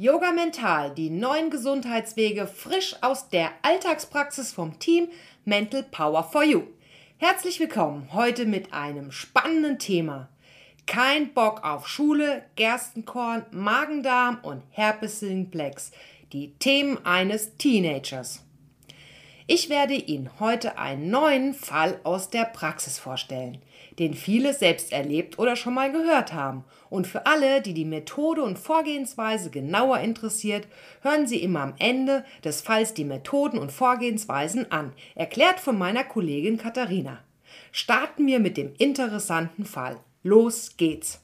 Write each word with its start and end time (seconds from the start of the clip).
Yoga 0.00 0.30
Mental, 0.30 0.94
die 0.94 1.10
neuen 1.10 1.50
Gesundheitswege 1.50 2.46
frisch 2.46 2.94
aus 3.00 3.30
der 3.30 3.50
Alltagspraxis 3.62 4.52
vom 4.52 4.78
Team 4.78 5.08
Mental 5.44 5.82
Power 5.82 6.22
for 6.22 6.44
You. 6.44 6.62
Herzlich 7.16 7.58
willkommen 7.58 8.08
heute 8.12 8.46
mit 8.46 8.72
einem 8.72 9.10
spannenden 9.10 9.80
Thema. 9.80 10.28
Kein 10.86 11.34
Bock 11.34 11.64
auf 11.64 11.88
Schule, 11.88 12.44
Gerstenkorn, 12.54 13.44
Magendarm 13.50 14.38
und 14.42 14.62
Herpes 14.70 15.18
Simplex. 15.18 15.90
Die 16.32 16.52
Themen 16.60 17.04
eines 17.04 17.56
Teenagers. 17.56 18.44
Ich 19.48 19.68
werde 19.68 19.94
Ihnen 19.94 20.30
heute 20.38 20.78
einen 20.78 21.10
neuen 21.10 21.54
Fall 21.54 21.98
aus 22.04 22.30
der 22.30 22.44
Praxis 22.44 23.00
vorstellen, 23.00 23.58
den 23.98 24.14
viele 24.14 24.54
selbst 24.54 24.92
erlebt 24.92 25.38
oder 25.38 25.56
schon 25.56 25.74
mal 25.74 25.90
gehört 25.90 26.32
haben. 26.32 26.64
Und 26.90 27.06
für 27.06 27.26
alle, 27.26 27.60
die 27.60 27.74
die 27.74 27.84
Methode 27.84 28.42
und 28.42 28.58
Vorgehensweise 28.58 29.50
genauer 29.50 29.98
interessiert, 29.98 30.66
hören 31.02 31.26
Sie 31.26 31.42
immer 31.42 31.60
am 31.60 31.74
Ende 31.78 32.24
des 32.44 32.60
Falls 32.60 32.94
die 32.94 33.04
Methoden 33.04 33.58
und 33.58 33.72
Vorgehensweisen 33.72 34.70
an, 34.70 34.92
erklärt 35.14 35.60
von 35.60 35.76
meiner 35.76 36.04
Kollegin 36.04 36.58
Katharina. 36.58 37.18
Starten 37.72 38.26
wir 38.26 38.40
mit 38.40 38.56
dem 38.56 38.72
interessanten 38.78 39.64
Fall. 39.64 39.98
Los 40.22 40.76
geht's! 40.76 41.20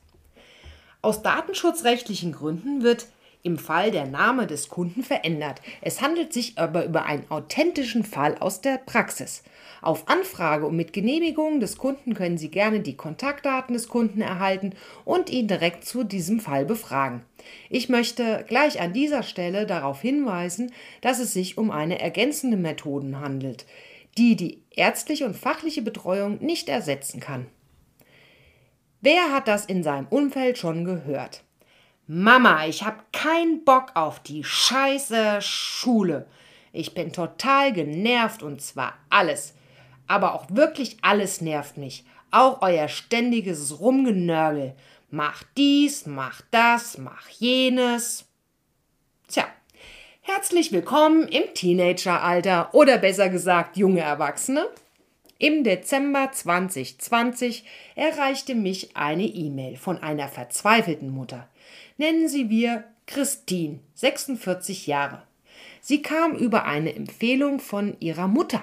Aus 1.02 1.22
datenschutzrechtlichen 1.22 2.32
Gründen 2.32 2.82
wird 2.82 3.06
im 3.44 3.58
Fall 3.58 3.90
der 3.90 4.06
Name 4.06 4.46
des 4.46 4.68
Kunden 4.68 5.04
verändert. 5.04 5.60
Es 5.82 6.00
handelt 6.00 6.32
sich 6.32 6.58
aber 6.58 6.84
über 6.84 7.04
einen 7.04 7.30
authentischen 7.30 8.02
Fall 8.02 8.36
aus 8.38 8.62
der 8.62 8.78
Praxis. 8.78 9.44
Auf 9.82 10.08
Anfrage 10.08 10.66
und 10.66 10.76
mit 10.76 10.94
Genehmigung 10.94 11.60
des 11.60 11.76
Kunden 11.76 12.14
können 12.14 12.38
Sie 12.38 12.50
gerne 12.50 12.80
die 12.80 12.96
Kontaktdaten 12.96 13.74
des 13.74 13.88
Kunden 13.88 14.22
erhalten 14.22 14.72
und 15.04 15.28
ihn 15.28 15.46
direkt 15.46 15.84
zu 15.84 16.04
diesem 16.04 16.40
Fall 16.40 16.64
befragen. 16.64 17.22
Ich 17.68 17.90
möchte 17.90 18.46
gleich 18.48 18.80
an 18.80 18.94
dieser 18.94 19.22
Stelle 19.22 19.66
darauf 19.66 20.00
hinweisen, 20.00 20.72
dass 21.02 21.18
es 21.18 21.34
sich 21.34 21.58
um 21.58 21.70
eine 21.70 22.00
ergänzende 22.00 22.56
Methode 22.56 23.20
handelt, 23.20 23.66
die 24.16 24.36
die 24.36 24.62
ärztliche 24.70 25.26
und 25.26 25.36
fachliche 25.36 25.82
Betreuung 25.82 26.38
nicht 26.42 26.70
ersetzen 26.70 27.20
kann. 27.20 27.46
Wer 29.02 29.32
hat 29.32 29.48
das 29.48 29.66
in 29.66 29.82
seinem 29.82 30.06
Umfeld 30.08 30.56
schon 30.56 30.86
gehört? 30.86 31.44
Mama, 32.06 32.66
ich 32.66 32.82
hab 32.82 33.14
keinen 33.14 33.64
Bock 33.64 33.92
auf 33.94 34.20
die 34.20 34.44
scheiße 34.44 35.40
Schule. 35.40 36.26
Ich 36.70 36.92
bin 36.92 37.14
total 37.14 37.72
genervt 37.72 38.42
und 38.42 38.60
zwar 38.60 38.98
alles. 39.08 39.54
Aber 40.06 40.34
auch 40.34 40.44
wirklich 40.50 40.98
alles 41.00 41.40
nervt 41.40 41.78
mich. 41.78 42.04
Auch 42.30 42.60
euer 42.60 42.88
ständiges 42.88 43.80
Rumgenörgel. 43.80 44.74
Mach 45.10 45.44
dies, 45.56 46.04
mach 46.04 46.42
das, 46.50 46.98
mach 46.98 47.26
jenes. 47.30 48.26
Tja, 49.28 49.46
herzlich 50.20 50.72
willkommen 50.72 51.26
im 51.28 51.54
Teenageralter 51.54 52.74
oder 52.74 52.98
besser 52.98 53.30
gesagt 53.30 53.78
junge 53.78 54.02
Erwachsene. 54.02 54.68
Im 55.38 55.64
Dezember 55.64 56.30
2020 56.30 57.64
erreichte 57.94 58.54
mich 58.54 58.94
eine 58.94 59.24
E-Mail 59.24 59.78
von 59.78 60.02
einer 60.02 60.28
verzweifelten 60.28 61.08
Mutter 61.08 61.48
nennen 61.96 62.28
sie 62.28 62.50
wir 62.50 62.84
Christine, 63.06 63.80
46 63.94 64.86
Jahre. 64.86 65.22
Sie 65.80 66.02
kam 66.02 66.34
über 66.34 66.64
eine 66.64 66.94
Empfehlung 66.94 67.60
von 67.60 67.96
ihrer 68.00 68.28
Mutter. 68.28 68.62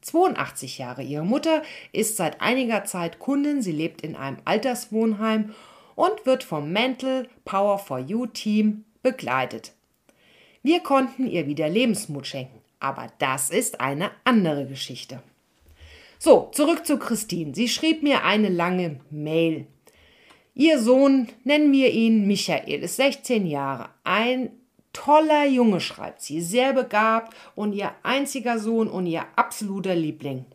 82 0.00 0.78
Jahre. 0.78 1.02
Ihre 1.02 1.24
Mutter 1.24 1.62
ist 1.92 2.16
seit 2.16 2.40
einiger 2.40 2.84
Zeit 2.84 3.18
Kundin. 3.18 3.62
Sie 3.62 3.72
lebt 3.72 4.02
in 4.02 4.16
einem 4.16 4.38
Alterswohnheim 4.44 5.54
und 5.94 6.26
wird 6.26 6.44
vom 6.44 6.72
Mental 6.72 7.28
Power 7.44 7.78
for 7.78 7.98
You 7.98 8.26
Team 8.26 8.84
begleitet. 9.02 9.72
Wir 10.62 10.80
konnten 10.80 11.26
ihr 11.26 11.46
wieder 11.46 11.68
Lebensmut 11.68 12.26
schenken, 12.26 12.60
aber 12.80 13.12
das 13.18 13.50
ist 13.50 13.80
eine 13.80 14.10
andere 14.24 14.66
Geschichte. 14.66 15.22
So, 16.18 16.50
zurück 16.52 16.86
zu 16.86 16.98
Christine. 16.98 17.54
Sie 17.54 17.68
schrieb 17.68 18.02
mir 18.02 18.24
eine 18.24 18.48
lange 18.48 19.00
Mail. 19.10 19.66
Ihr 20.58 20.80
Sohn, 20.80 21.28
nennen 21.44 21.70
wir 21.70 21.92
ihn 21.92 22.26
Michael, 22.26 22.82
ist 22.82 22.96
16 22.96 23.46
Jahre. 23.46 23.90
Ein 24.04 24.52
toller 24.94 25.44
Junge, 25.44 25.80
schreibt 25.80 26.22
sie, 26.22 26.40
sehr 26.40 26.72
begabt 26.72 27.36
und 27.54 27.74
ihr 27.74 27.92
einziger 28.02 28.58
Sohn 28.58 28.88
und 28.88 29.04
ihr 29.04 29.26
absoluter 29.36 29.94
Liebling. 29.94 30.46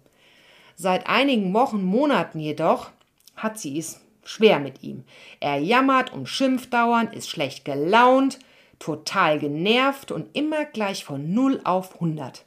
Seit 0.76 1.06
einigen 1.06 1.54
Wochen, 1.54 1.84
Monaten 1.84 2.40
jedoch 2.40 2.90
hat 3.36 3.60
sie 3.60 3.78
es 3.78 4.02
schwer 4.24 4.60
mit 4.60 4.82
ihm. 4.82 5.04
Er 5.40 5.60
jammert 5.60 6.12
und 6.12 6.28
schimpft 6.28 6.74
dauernd, 6.74 7.14
ist 7.14 7.30
schlecht 7.30 7.64
gelaunt, 7.64 8.40
total 8.80 9.38
genervt 9.38 10.12
und 10.12 10.36
immer 10.36 10.66
gleich 10.66 11.06
von 11.06 11.32
0 11.32 11.62
auf 11.64 11.94
100. 11.94 12.44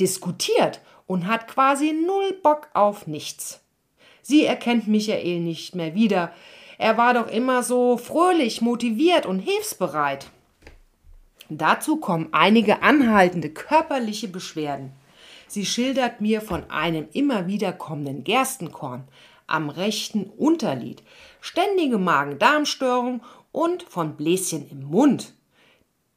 Diskutiert 0.00 0.80
und 1.06 1.28
hat 1.28 1.46
quasi 1.46 1.92
null 1.92 2.32
Bock 2.42 2.68
auf 2.74 3.06
nichts. 3.06 3.60
Sie 4.22 4.44
erkennt 4.44 4.88
Michael 4.88 5.38
nicht 5.38 5.76
mehr 5.76 5.94
wieder, 5.94 6.32
er 6.80 6.96
war 6.96 7.12
doch 7.12 7.28
immer 7.28 7.62
so 7.62 7.98
fröhlich, 7.98 8.62
motiviert 8.62 9.26
und 9.26 9.38
hilfsbereit. 9.38 10.30
Dazu 11.50 11.98
kommen 11.98 12.30
einige 12.32 12.82
anhaltende 12.82 13.50
körperliche 13.50 14.28
Beschwerden. 14.28 14.92
Sie 15.46 15.66
schildert 15.66 16.22
mir 16.22 16.40
von 16.40 16.70
einem 16.70 17.06
immer 17.12 17.46
wieder 17.46 17.74
kommenden 17.74 18.24
Gerstenkorn 18.24 19.04
am 19.46 19.68
rechten 19.68 20.30
Unterlid, 20.38 21.02
ständige 21.42 21.98
Magen-Darm-Störung 21.98 23.20
und 23.52 23.82
von 23.82 24.16
Bläschen 24.16 24.66
im 24.70 24.84
Mund. 24.84 25.34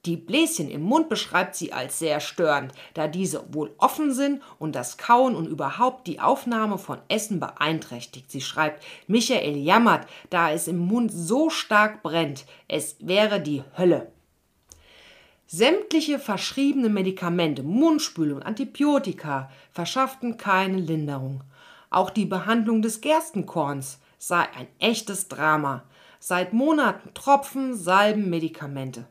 Die 0.05 0.17
Bläschen 0.17 0.69
im 0.69 0.81
Mund 0.81 1.07
beschreibt 1.07 1.55
sie 1.55 1.71
als 1.71 1.97
sehr 1.97 2.19
störend, 2.19 2.73
da 2.93 3.07
diese 3.07 3.53
wohl 3.53 3.73
offen 3.77 4.13
sind 4.13 4.41
und 4.59 4.75
das 4.75 4.97
Kauen 4.97 5.33
und 5.33 5.47
überhaupt 5.47 6.07
die 6.07 6.19
Aufnahme 6.19 6.77
von 6.77 6.97
Essen 7.07 7.39
beeinträchtigt. 7.39 8.29
Sie 8.29 8.41
schreibt, 8.41 8.83
Michael 9.07 9.55
jammert, 9.55 10.05
da 10.29 10.51
es 10.51 10.67
im 10.67 10.77
Mund 10.77 11.09
so 11.13 11.49
stark 11.49 12.03
brennt. 12.03 12.45
Es 12.67 12.97
wäre 12.99 13.39
die 13.39 13.63
Hölle. 13.77 14.11
Sämtliche 15.47 16.19
verschriebene 16.19 16.89
Medikamente, 16.89 17.63
Mundspülung, 17.63 18.41
Antibiotika 18.41 19.49
verschafften 19.71 20.35
keine 20.35 20.79
Linderung. 20.79 21.45
Auch 21.89 22.09
die 22.09 22.25
Behandlung 22.25 22.81
des 22.81 22.99
Gerstenkorns 22.99 23.99
sei 24.17 24.41
ein 24.57 24.67
echtes 24.79 25.29
Drama. 25.29 25.83
Seit 26.19 26.51
Monaten 26.51 27.13
Tropfen, 27.13 27.73
Salben, 27.73 28.29
Medikamente. 28.29 29.07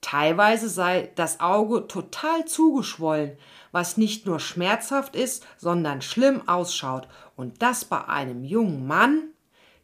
Teilweise 0.00 0.68
sei 0.68 1.10
das 1.14 1.40
Auge 1.40 1.88
total 1.88 2.44
zugeschwollen, 2.44 3.36
was 3.72 3.96
nicht 3.96 4.26
nur 4.26 4.38
schmerzhaft 4.38 5.16
ist, 5.16 5.46
sondern 5.56 6.02
schlimm 6.02 6.46
ausschaut. 6.48 7.08
Und 7.34 7.62
das 7.62 7.84
bei 7.84 8.06
einem 8.06 8.44
jungen 8.44 8.86
Mann? 8.86 9.30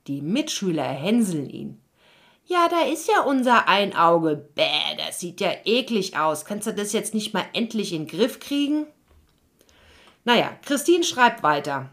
Die 0.06 0.20
Mitschüler 0.20 0.84
hänseln 0.84 1.48
ihn. 1.48 1.80
Ja, 2.44 2.68
da 2.68 2.82
ist 2.82 3.08
ja 3.08 3.22
unser 3.22 3.68
Einauge. 3.68 4.48
Bäh, 4.54 4.96
das 4.98 5.20
sieht 5.20 5.40
ja 5.40 5.52
eklig 5.64 6.16
aus. 6.16 6.44
Kannst 6.44 6.66
du 6.66 6.74
das 6.74 6.92
jetzt 6.92 7.14
nicht 7.14 7.32
mal 7.32 7.44
endlich 7.52 7.92
in 7.92 8.06
den 8.06 8.18
Griff 8.18 8.40
kriegen? 8.40 8.86
Naja, 10.24 10.52
Christine 10.64 11.04
schreibt 11.04 11.42
weiter. 11.42 11.90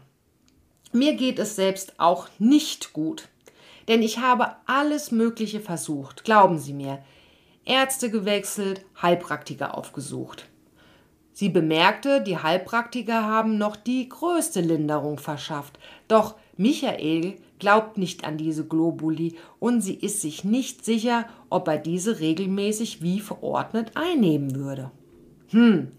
Mir 0.92 1.14
geht 1.14 1.38
es 1.38 1.56
selbst 1.56 1.94
auch 1.98 2.28
nicht 2.38 2.92
gut. 2.92 3.28
Denn 3.88 4.02
ich 4.02 4.18
habe 4.18 4.56
alles 4.66 5.10
Mögliche 5.10 5.60
versucht, 5.60 6.24
glauben 6.24 6.58
Sie 6.58 6.72
mir. 6.72 7.02
Ärzte 7.64 8.10
gewechselt, 8.10 8.84
Heilpraktiker 9.00 9.76
aufgesucht. 9.76 10.48
Sie 11.32 11.48
bemerkte, 11.48 12.20
die 12.20 12.38
Heilpraktiker 12.38 13.24
haben 13.24 13.56
noch 13.56 13.76
die 13.76 14.08
größte 14.08 14.60
Linderung 14.60 15.18
verschafft. 15.18 15.78
Doch 16.08 16.34
Michael 16.56 17.36
glaubt 17.58 17.96
nicht 17.96 18.24
an 18.24 18.36
diese 18.36 18.66
Globuli 18.66 19.36
und 19.58 19.80
sie 19.80 19.94
ist 19.94 20.20
sich 20.20 20.44
nicht 20.44 20.84
sicher, 20.84 21.26
ob 21.48 21.68
er 21.68 21.78
diese 21.78 22.20
regelmäßig 22.20 23.02
wie 23.02 23.20
verordnet 23.20 23.92
einnehmen 23.94 24.54
würde. 24.54 24.90
Hm, 25.48 25.92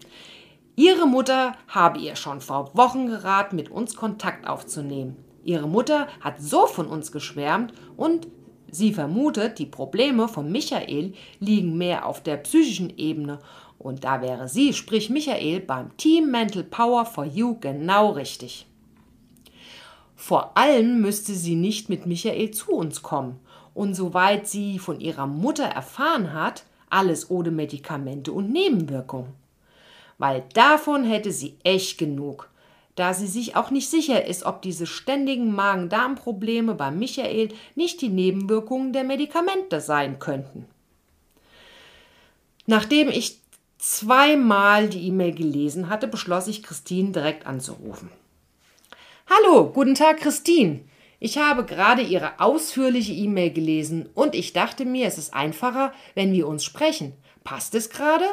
ihre 0.76 1.06
Mutter 1.06 1.56
habe 1.68 1.98
ihr 1.98 2.16
schon 2.16 2.40
vor 2.40 2.70
Wochen 2.74 3.06
geraten, 3.06 3.56
mit 3.56 3.70
uns 3.70 3.96
Kontakt 3.96 4.46
aufzunehmen. 4.46 5.16
Ihre 5.44 5.68
Mutter 5.68 6.06
hat 6.20 6.40
so 6.40 6.66
von 6.66 6.86
uns 6.86 7.10
geschwärmt 7.10 7.72
und 7.96 8.28
Sie 8.74 8.94
vermutet, 8.94 9.58
die 9.58 9.66
Probleme 9.66 10.28
von 10.28 10.50
Michael 10.50 11.12
liegen 11.40 11.76
mehr 11.76 12.06
auf 12.06 12.22
der 12.22 12.38
psychischen 12.38 12.96
Ebene 12.96 13.38
und 13.78 14.02
da 14.02 14.22
wäre 14.22 14.48
sie, 14.48 14.72
sprich 14.72 15.10
Michael, 15.10 15.60
beim 15.60 15.94
Team 15.98 16.30
Mental 16.30 16.64
Power 16.64 17.04
for 17.04 17.26
You 17.26 17.58
genau 17.60 18.12
richtig. 18.12 18.66
Vor 20.16 20.56
allem 20.56 21.02
müsste 21.02 21.34
sie 21.34 21.54
nicht 21.54 21.90
mit 21.90 22.06
Michael 22.06 22.52
zu 22.52 22.72
uns 22.72 23.02
kommen 23.02 23.40
und 23.74 23.94
soweit 23.94 24.48
sie 24.48 24.78
von 24.78 25.00
ihrer 25.00 25.26
Mutter 25.26 25.64
erfahren 25.64 26.32
hat, 26.32 26.64
alles 26.88 27.30
ohne 27.30 27.50
Medikamente 27.50 28.32
und 28.32 28.50
Nebenwirkungen. 28.50 29.34
Weil 30.16 30.44
davon 30.54 31.04
hätte 31.04 31.30
sie 31.30 31.56
echt 31.62 31.98
genug 31.98 32.48
da 32.94 33.14
sie 33.14 33.26
sich 33.26 33.56
auch 33.56 33.70
nicht 33.70 33.88
sicher 33.88 34.26
ist, 34.26 34.44
ob 34.44 34.62
diese 34.62 34.86
ständigen 34.86 35.54
Magen-Darm-Probleme 35.54 36.74
bei 36.74 36.90
Michael 36.90 37.48
nicht 37.74 38.00
die 38.02 38.10
Nebenwirkungen 38.10 38.92
der 38.92 39.04
Medikamente 39.04 39.80
sein 39.80 40.18
könnten. 40.18 40.66
Nachdem 42.66 43.08
ich 43.08 43.40
zweimal 43.78 44.88
die 44.88 45.08
E-Mail 45.08 45.34
gelesen 45.34 45.88
hatte, 45.88 46.06
beschloss 46.06 46.46
ich, 46.46 46.62
Christine 46.62 47.10
direkt 47.12 47.46
anzurufen. 47.46 48.10
Hallo, 49.28 49.70
guten 49.70 49.94
Tag, 49.94 50.18
Christine. 50.18 50.80
Ich 51.18 51.38
habe 51.38 51.64
gerade 51.64 52.02
Ihre 52.02 52.40
ausführliche 52.40 53.12
E-Mail 53.12 53.52
gelesen 53.52 54.08
und 54.14 54.34
ich 54.34 54.52
dachte 54.52 54.84
mir, 54.84 55.06
es 55.06 55.18
ist 55.18 55.32
einfacher, 55.32 55.92
wenn 56.14 56.32
wir 56.32 56.46
uns 56.46 56.64
sprechen. 56.64 57.14
Passt 57.44 57.74
es 57.74 57.90
gerade? 57.90 58.24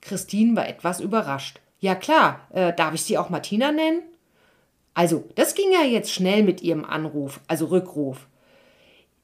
Christine 0.00 0.56
war 0.56 0.68
etwas 0.68 1.00
überrascht. 1.00 1.60
Ja 1.80 1.94
klar, 1.94 2.46
äh, 2.52 2.72
darf 2.74 2.94
ich 2.94 3.02
Sie 3.02 3.18
auch 3.18 3.30
Martina 3.30 3.72
nennen? 3.72 4.02
Also, 4.92 5.24
das 5.34 5.54
ging 5.54 5.72
ja 5.72 5.82
jetzt 5.82 6.12
schnell 6.12 6.42
mit 6.42 6.62
Ihrem 6.62 6.84
Anruf, 6.84 7.40
also 7.48 7.66
Rückruf. 7.66 8.28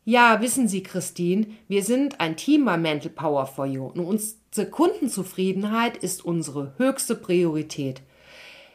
Ja, 0.04 0.40
wissen 0.40 0.68
Sie, 0.68 0.82
Christine, 0.82 1.46
wir 1.68 1.82
sind 1.82 2.20
ein 2.20 2.36
Team 2.36 2.64
bei 2.64 2.76
Mental 2.78 3.10
Power 3.10 3.46
for 3.46 3.66
You 3.66 3.86
und 3.86 4.00
unsere 4.00 4.70
Kundenzufriedenheit 4.70 5.96
ist 5.96 6.24
unsere 6.24 6.72
höchste 6.78 7.14
Priorität. 7.14 8.02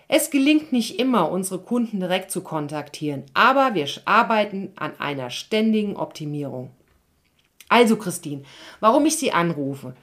Es 0.08 0.30
gelingt 0.30 0.74
nicht 0.74 1.00
immer, 1.00 1.32
unsere 1.32 1.60
Kunden 1.60 2.02
direkt 2.02 2.32
zu 2.32 2.42
kontaktieren, 2.42 3.24
aber 3.34 3.76
wir 3.76 3.88
arbeiten 4.04 4.74
an 4.76 4.92
einer 5.00 5.30
ständigen 5.30 5.96
Optimierung. 5.96 6.70
Also, 7.70 7.96
Christine, 7.96 8.44
warum 8.82 9.06
ich 9.06 9.16
Sie 9.16 9.32
anrufe? 9.32 9.96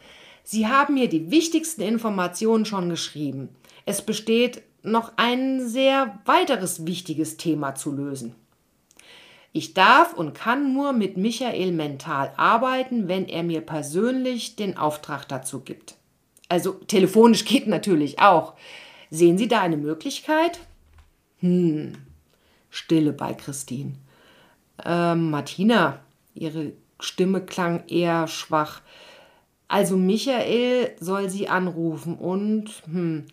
Sie 0.43 0.67
haben 0.67 0.95
mir 0.95 1.11
die 1.11 1.31
wichtigsten 1.31 1.83
Informationen 1.83 2.65
schon 2.65 2.89
geschrieben. 2.89 3.51
Es 3.89 4.03
besteht 4.03 4.61
noch 4.83 5.13
ein 5.17 5.67
sehr 5.67 6.21
weiteres 6.27 6.85
wichtiges 6.85 7.39
Thema 7.39 7.75
zu 7.75 7.91
lösen. 7.91 8.35
Ich 9.55 9.73
darf 9.73 10.13
und 10.13 10.35
kann 10.35 10.75
nur 10.75 10.93
mit 10.93 11.17
Michael 11.17 11.73
mental 11.73 12.35
arbeiten, 12.37 13.09
wenn 13.09 13.25
er 13.25 13.43
mir 13.43 13.63
persönlich 13.63 14.57
den 14.57 14.77
Auftrag 14.77 15.27
dazu 15.27 15.61
gibt. 15.61 15.95
Also 16.51 16.73
telefonisch 16.73 17.45
geht 17.47 17.67
natürlich 17.67 18.21
auch. 18.21 18.53
Sehen 19.09 19.39
Sie 19.39 19.49
da 19.49 19.63
eine 19.63 19.79
Möglichkeit? 19.79 20.61
Hm, 21.39 21.95
Stille 22.69 23.15
bei 23.15 23.33
Christine. 23.33 23.95
Ähm, 24.85 25.31
Martina, 25.31 26.01
ihre 26.35 26.75
Stimme 27.01 27.41
klang 27.41 27.85
eher 27.87 28.29
schwach. 28.29 28.83
Also 29.67 29.97
Michael 29.97 30.95
soll 31.01 31.31
sie 31.31 31.49
anrufen 31.49 32.19
und 32.19 32.83
hm. 32.85 33.25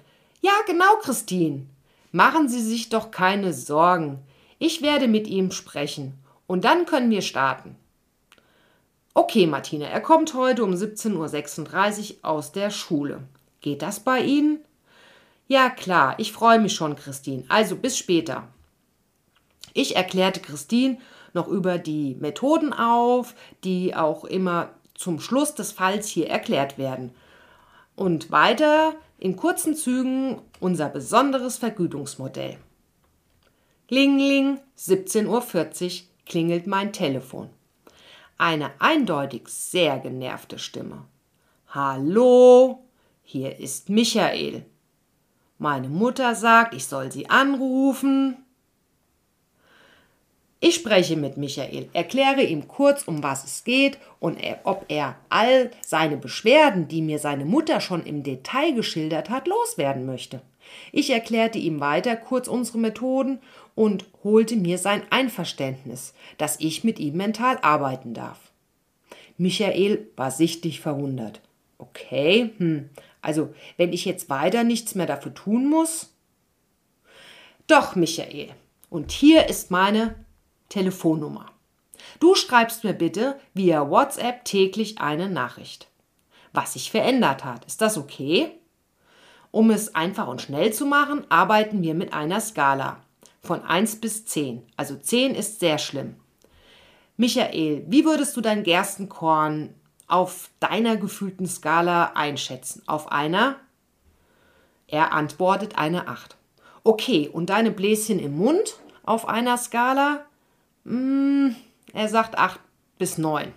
Ja, 0.45 0.53
genau, 0.68 0.97
Christine. 1.01 1.65
Machen 2.12 2.47
Sie 2.50 2.62
sich 2.62 2.89
doch 2.89 3.09
keine 3.09 3.51
Sorgen. 3.51 4.19
Ich 4.59 4.83
werde 4.83 5.07
mit 5.07 5.25
ihm 5.25 5.50
sprechen 5.50 6.13
und 6.45 6.65
dann 6.65 6.86
können 6.86 7.09
wir 7.09 7.24
starten. 7.24 7.75
Okay, 9.15 9.47
Martina, 9.47 9.88
er 9.88 10.01
kommt 10.01 10.36
heute 10.36 10.63
um 10.63 10.69
17.36 10.69 12.12
Uhr 12.12 12.30
aus 12.30 12.51
der 12.51 12.69
Schule. 12.69 13.24
Geht 13.62 13.81
das 13.81 14.01
bei 14.01 14.19
Ihnen? 14.19 14.59
Ja, 15.47 15.71
klar, 15.71 16.13
ich 16.19 16.31
freue 16.31 16.59
mich 16.59 16.75
schon, 16.75 16.95
Christine. 16.95 17.44
Also 17.48 17.75
bis 17.75 17.98
später. 17.98 18.48
Ich 19.74 19.95
erklärte 19.95 20.41
Christine 20.41 21.00
noch 21.33 21.48
über 21.48 21.80
die 21.80 22.18
Methoden 22.19 22.71
auf, 22.71 23.33
die 23.63 23.95
auch 23.95 24.25
immer 24.25 24.69
zum 24.94 25.19
Schluss 25.19 25.56
des 25.56 25.71
Falls 25.71 26.07
hier 26.07 26.30
erklärt 26.30 26.77
werden. 26.77 27.15
Und 27.95 28.30
weiter 28.30 28.94
in 29.17 29.35
kurzen 29.35 29.75
Zügen 29.75 30.41
unser 30.59 30.89
besonderes 30.89 31.57
Vergütungsmodell. 31.57 32.57
Klingling, 33.88 34.59
17.40 34.77 35.27
Uhr 35.27 36.07
klingelt 36.25 36.67
mein 36.67 36.91
Telefon. 36.91 37.50
Eine 38.38 38.71
eindeutig 38.79 39.47
sehr 39.47 40.00
genervte 40.00 40.59
Stimme. 40.59 41.06
Hallo, 41.69 42.83
hier 43.23 43.59
ist 43.59 43.89
Michael. 43.89 44.65
Meine 45.57 45.88
Mutter 45.88 46.35
sagt, 46.35 46.73
ich 46.73 46.85
soll 46.85 47.12
sie 47.12 47.29
anrufen. 47.29 48.44
Ich 50.67 50.73
spreche 50.73 51.15
mit 51.15 51.38
Michael, 51.38 51.89
erkläre 51.94 52.41
ihm 52.41 52.67
kurz, 52.67 53.03
um 53.03 53.21
was 53.21 53.44
es 53.44 53.65
geht 53.65 54.00
und 54.19 54.39
ob 54.63 54.85
er 54.88 55.15
all 55.29 55.69
seine 55.81 56.17
Beschwerden, 56.17 56.88
die 56.88 57.03
mir 57.03 57.19
seine 57.19 57.45
Mutter 57.45 57.79
schon 57.81 58.03
im 58.03 58.23
Detail 58.23 58.73
geschildert 58.73 59.29
hat, 59.29 59.47
loswerden 59.47 60.07
möchte. 60.07 60.41
Ich 60.91 61.12
erklärte 61.12 61.59
ihm 61.59 61.81
weiter 61.81 62.15
kurz 62.15 62.47
unsere 62.47 62.79
Methoden 62.79 63.38
und 63.75 64.06
holte 64.23 64.56
mir 64.56 64.79
sein 64.79 65.03
Einverständnis, 65.12 66.15
dass 66.39 66.59
ich 66.59 66.83
mit 66.83 66.97
ihm 66.97 67.15
mental 67.15 67.59
arbeiten 67.62 68.15
darf. 68.15 68.39
Michael 69.38 70.07
war 70.15 70.31
sichtlich 70.31 70.79
verwundert. 70.79 71.41
Okay, 71.77 72.56
hm, 72.57 72.89
also 73.21 73.53
wenn 73.77 73.94
ich 73.94 74.03
jetzt 74.03 74.31
weiter 74.31 74.63
nichts 74.63 74.95
mehr 74.95 75.06
dafür 75.06 75.35
tun 75.35 75.69
muss? 75.69 76.12
Doch, 77.67 77.95
Michael, 77.95 78.50
und 78.89 79.12
hier 79.12 79.47
ist 79.47 79.69
meine 79.69 80.25
Telefonnummer. 80.69 81.47
Du 82.19 82.35
schreibst 82.35 82.83
mir 82.83 82.94
bitte 82.94 83.39
via 83.53 83.89
WhatsApp 83.89 84.45
täglich 84.45 85.00
eine 85.00 85.29
Nachricht. 85.29 85.88
Was 86.53 86.73
sich 86.73 86.91
verändert 86.91 87.44
hat. 87.44 87.65
Ist 87.65 87.81
das 87.81 87.97
okay? 87.97 88.51
Um 89.51 89.71
es 89.71 89.95
einfach 89.95 90.27
und 90.27 90.41
schnell 90.41 90.73
zu 90.73 90.85
machen, 90.85 91.25
arbeiten 91.29 91.81
wir 91.81 91.94
mit 91.94 92.13
einer 92.13 92.41
Skala 92.41 92.97
von 93.41 93.63
1 93.63 94.01
bis 94.01 94.25
10. 94.25 94.63
Also 94.75 94.95
10 94.95 95.35
ist 95.35 95.59
sehr 95.59 95.77
schlimm. 95.77 96.15
Michael, 97.17 97.85
wie 97.88 98.03
würdest 98.03 98.35
du 98.35 98.41
dein 98.41 98.63
Gerstenkorn 98.63 99.73
auf 100.07 100.50
deiner 100.59 100.97
gefühlten 100.97 101.47
Skala 101.47 102.12
einschätzen? 102.15 102.83
Auf 102.88 103.12
einer? 103.12 103.56
Er 104.88 105.13
antwortet 105.13 105.77
eine 105.77 106.07
8. 106.07 106.35
Okay, 106.83 107.29
und 107.31 107.50
deine 107.50 107.71
Bläschen 107.71 108.19
im 108.19 108.38
Mund 108.38 108.77
auf 109.03 109.27
einer 109.27 109.57
Skala? 109.57 110.25
Hm, 110.86 111.56
er 111.94 112.08
sagt 112.08 112.38
8 112.38 112.60
bis 112.98 113.18
9. 113.18 113.52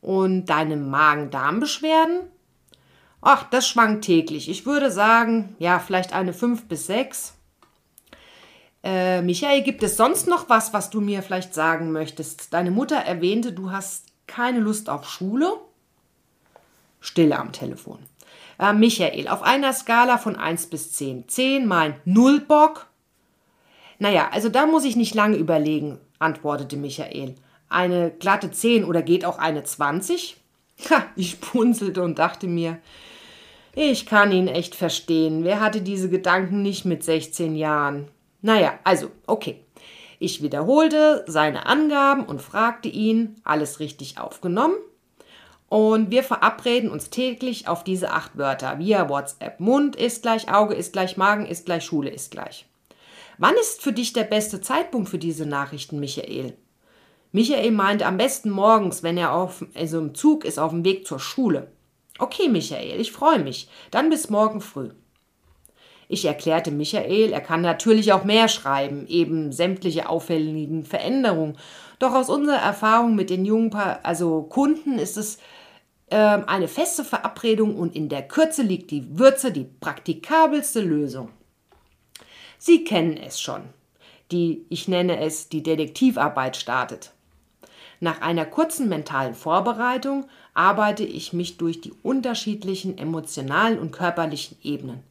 Und 0.00 0.46
deine 0.46 0.76
Magen-Darm-Beschwerden? 0.76 2.20
Ach, 3.20 3.48
das 3.50 3.66
schwankt 3.66 4.04
täglich. 4.04 4.48
Ich 4.48 4.64
würde 4.64 4.90
sagen, 4.90 5.56
ja, 5.58 5.80
vielleicht 5.80 6.12
eine 6.12 6.32
5 6.32 6.68
bis 6.68 6.86
6. 6.86 7.34
Äh, 8.84 9.22
Michael, 9.22 9.62
gibt 9.62 9.82
es 9.82 9.96
sonst 9.96 10.28
noch 10.28 10.48
was, 10.48 10.72
was 10.72 10.90
du 10.90 11.00
mir 11.00 11.22
vielleicht 11.22 11.52
sagen 11.52 11.90
möchtest? 11.90 12.52
Deine 12.54 12.70
Mutter 12.70 12.96
erwähnte, 12.96 13.52
du 13.52 13.72
hast 13.72 14.06
keine 14.28 14.60
Lust 14.60 14.88
auf 14.88 15.08
Schule? 15.08 15.52
Stille 17.00 17.38
am 17.38 17.50
Telefon. 17.50 17.98
Äh, 18.60 18.72
Michael, 18.72 19.26
auf 19.26 19.42
einer 19.42 19.72
Skala 19.72 20.18
von 20.18 20.36
1 20.36 20.68
bis 20.68 20.92
10. 20.92 21.28
10 21.28 21.66
mein 21.66 21.96
Null 22.04 22.40
Bock. 22.40 22.86
Naja, 23.98 24.28
also 24.30 24.48
da 24.48 24.66
muss 24.66 24.84
ich 24.84 24.94
nicht 24.94 25.14
lange 25.14 25.36
überlegen 25.36 25.98
antwortete 26.18 26.76
Michael. 26.76 27.34
Eine 27.68 28.10
glatte 28.10 28.50
10 28.50 28.84
oder 28.84 29.02
geht 29.02 29.24
auch 29.24 29.38
eine 29.38 29.64
20? 29.64 30.36
Ha, 30.90 31.04
ich 31.16 31.40
punzelte 31.40 32.02
und 32.02 32.18
dachte 32.18 32.46
mir, 32.46 32.78
ich 33.74 34.06
kann 34.06 34.32
ihn 34.32 34.48
echt 34.48 34.74
verstehen. 34.74 35.44
Wer 35.44 35.60
hatte 35.60 35.80
diese 35.80 36.08
Gedanken 36.08 36.62
nicht 36.62 36.84
mit 36.84 37.04
16 37.04 37.56
Jahren? 37.56 38.08
Naja, 38.42 38.78
also, 38.84 39.10
okay. 39.26 39.60
Ich 40.20 40.42
wiederholte 40.42 41.24
seine 41.28 41.66
Angaben 41.66 42.24
und 42.24 42.42
fragte 42.42 42.88
ihn, 42.88 43.36
alles 43.44 43.78
richtig 43.78 44.18
aufgenommen? 44.18 44.74
Und 45.68 46.10
wir 46.10 46.24
verabreden 46.24 46.90
uns 46.90 47.10
täglich 47.10 47.68
auf 47.68 47.84
diese 47.84 48.10
acht 48.10 48.36
Wörter 48.38 48.78
via 48.78 49.08
WhatsApp. 49.08 49.60
Mund 49.60 49.96
ist 49.96 50.22
gleich 50.22 50.52
Auge 50.52 50.74
ist 50.74 50.92
gleich 50.92 51.16
Magen 51.16 51.46
ist 51.46 51.66
gleich 51.66 51.84
Schule 51.84 52.10
ist 52.10 52.30
gleich. 52.30 52.66
Wann 53.38 53.54
ist 53.54 53.82
für 53.82 53.92
dich 53.92 54.12
der 54.12 54.24
beste 54.24 54.60
Zeitpunkt 54.60 55.08
für 55.08 55.18
diese 55.18 55.46
Nachrichten, 55.46 56.00
Michael? 56.00 56.56
Michael 57.30 57.70
meint 57.70 58.02
am 58.02 58.16
besten 58.16 58.50
morgens, 58.50 59.04
wenn 59.04 59.16
er 59.16 59.32
auf, 59.32 59.64
also 59.74 59.98
im 59.98 60.14
Zug 60.14 60.44
ist, 60.44 60.58
auf 60.58 60.72
dem 60.72 60.84
Weg 60.84 61.06
zur 61.06 61.20
Schule. 61.20 61.70
Okay, 62.18 62.48
Michael, 62.48 63.00
ich 63.00 63.12
freue 63.12 63.38
mich. 63.38 63.68
Dann 63.92 64.10
bis 64.10 64.28
morgen 64.28 64.60
früh. 64.60 64.90
Ich 66.08 66.24
erklärte 66.24 66.72
Michael, 66.72 67.32
er 67.32 67.40
kann 67.40 67.60
natürlich 67.60 68.12
auch 68.12 68.24
mehr 68.24 68.48
schreiben, 68.48 69.06
eben 69.06 69.52
sämtliche 69.52 70.08
auffälligen 70.08 70.84
Veränderungen. 70.84 71.58
Doch 72.00 72.14
aus 72.14 72.30
unserer 72.30 72.56
Erfahrung 72.56 73.14
mit 73.14 73.30
den 73.30 73.44
jungen 73.44 73.70
pa 73.70 74.00
also 74.02 74.42
Kunden 74.42 74.98
ist 74.98 75.16
es 75.16 75.38
äh, 76.10 76.16
eine 76.16 76.66
feste 76.66 77.04
Verabredung 77.04 77.76
und 77.76 77.94
in 77.94 78.08
der 78.08 78.26
Kürze 78.26 78.62
liegt 78.62 78.90
die 78.90 79.18
Würze, 79.18 79.52
die 79.52 79.64
praktikabelste 79.64 80.80
Lösung. 80.80 81.28
Sie 82.58 82.84
kennen 82.84 83.16
es 83.16 83.40
schon. 83.40 83.62
Die, 84.30 84.66
ich 84.68 84.88
nenne 84.88 85.20
es, 85.20 85.48
die 85.48 85.62
Detektivarbeit 85.62 86.56
startet. 86.56 87.12
Nach 88.00 88.20
einer 88.20 88.44
kurzen 88.44 88.88
mentalen 88.88 89.34
Vorbereitung 89.34 90.26
arbeite 90.54 91.04
ich 91.04 91.32
mich 91.32 91.56
durch 91.56 91.80
die 91.80 91.92
unterschiedlichen 92.02 92.98
emotionalen 92.98 93.78
und 93.78 93.90
körperlichen 93.90 94.58
Ebenen. 94.62 95.02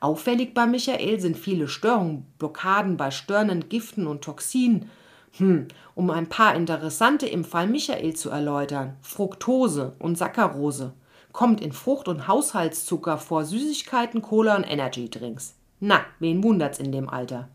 Auffällig 0.00 0.54
bei 0.54 0.66
Michael 0.66 1.20
sind 1.20 1.36
viele 1.36 1.68
Störungen, 1.68 2.26
Blockaden 2.38 2.96
bei 2.96 3.10
störenden 3.10 3.68
Giften 3.68 4.06
und 4.06 4.22
Toxinen. 4.22 4.90
Hm, 5.38 5.68
um 5.94 6.10
ein 6.10 6.28
paar 6.28 6.54
interessante 6.54 7.26
im 7.26 7.44
Fall 7.44 7.66
Michael 7.66 8.14
zu 8.14 8.30
erläutern: 8.30 8.96
Fructose 9.00 9.94
und 9.98 10.18
Saccharose 10.18 10.92
kommt 11.32 11.60
in 11.60 11.72
Frucht- 11.72 12.08
und 12.08 12.28
Haushaltszucker 12.28 13.18
vor 13.18 13.44
Süßigkeiten, 13.44 14.20
Cola 14.20 14.56
und 14.56 14.64
Energydrinks. 14.64 15.54
Na, 15.84 16.06
wen 16.20 16.44
wundert's 16.44 16.78
in 16.78 16.92
dem 16.92 17.08
Alter? 17.08 17.48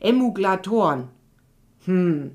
Emulgatoren. 0.00 1.08
Hm. 1.84 2.30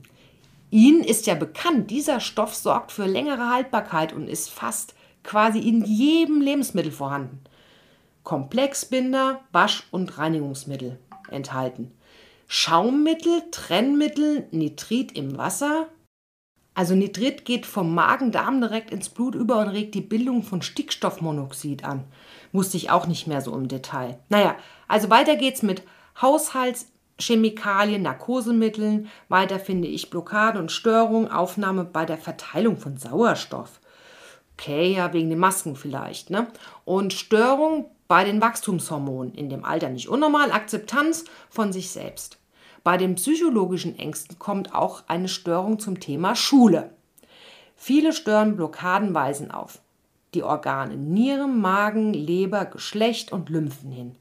Ihnen 0.69 1.03
ist 1.03 1.25
ja 1.25 1.33
bekannt, 1.33 1.89
dieser 1.89 2.19
Stoff 2.19 2.53
sorgt 2.53 2.91
für 2.91 3.07
längere 3.07 3.49
Haltbarkeit 3.49 4.13
und 4.13 4.27
ist 4.27 4.51
fast 4.51 4.93
quasi 5.23 5.67
in 5.67 5.83
jedem 5.83 6.41
Lebensmittel 6.41 6.91
vorhanden. 6.91 7.39
Komplexbinder, 8.23 9.41
Wasch- 9.51 9.87
und 9.89 10.15
Reinigungsmittel 10.19 10.99
enthalten. 11.31 11.91
Schaummittel, 12.45 13.41
Trennmittel, 13.49 14.47
Nitrit 14.51 15.13
im 15.13 15.39
Wasser. 15.39 15.87
Also 16.75 16.93
Nitrit 16.93 17.45
geht 17.45 17.65
vom 17.65 17.95
Magen-Darm 17.95 18.61
direkt 18.61 18.91
ins 18.91 19.09
Blut 19.09 19.33
über 19.33 19.57
und 19.61 19.69
regt 19.69 19.95
die 19.95 20.01
Bildung 20.01 20.43
von 20.43 20.61
Stickstoffmonoxid 20.61 21.83
an. 21.83 22.03
Wusste 22.55 22.77
ich 22.77 22.89
auch 22.89 23.05
nicht 23.05 23.27
mehr 23.27 23.41
so 23.41 23.53
im 23.53 23.67
Detail. 23.67 24.17
Naja, 24.29 24.55
also 24.87 25.09
weiter 25.09 25.35
geht's 25.35 25.61
mit 25.61 25.83
Haushaltschemikalien, 26.21 28.01
Narkosemitteln. 28.01 29.09
Weiter 29.27 29.59
finde 29.59 29.89
ich 29.89 30.09
Blockade 30.09 30.57
und 30.59 30.71
Störung, 30.71 31.29
Aufnahme 31.29 31.83
bei 31.83 32.05
der 32.05 32.17
Verteilung 32.17 32.77
von 32.77 32.95
Sauerstoff. 32.95 33.81
Okay, 34.53 34.93
ja, 34.93 35.11
wegen 35.11 35.29
den 35.29 35.39
Masken 35.39 35.75
vielleicht, 35.75 36.29
ne? 36.29 36.47
Und 36.85 37.11
Störung 37.11 37.89
bei 38.07 38.23
den 38.23 38.39
Wachstumshormonen 38.39 39.35
in 39.35 39.49
dem 39.49 39.65
Alter 39.65 39.89
nicht 39.89 40.07
unnormal, 40.07 40.53
Akzeptanz 40.53 41.25
von 41.49 41.73
sich 41.73 41.89
selbst. 41.89 42.37
Bei 42.85 42.95
den 42.95 43.15
psychologischen 43.15 43.99
Ängsten 43.99 44.39
kommt 44.39 44.73
auch 44.73 45.03
eine 45.07 45.27
Störung 45.27 45.77
zum 45.77 45.99
Thema 45.99 46.37
Schule. 46.37 46.91
Viele 47.75 48.13
Störenblockaden 48.13 49.13
weisen 49.13 49.51
auf 49.51 49.81
die 50.35 50.43
Organe 50.43 50.97
Nieren, 50.97 51.59
Magen, 51.59 52.13
Leber, 52.13 52.65
Geschlecht 52.65 53.31
und 53.31 53.49
Lymphen 53.49 53.91
hin. 53.91 54.15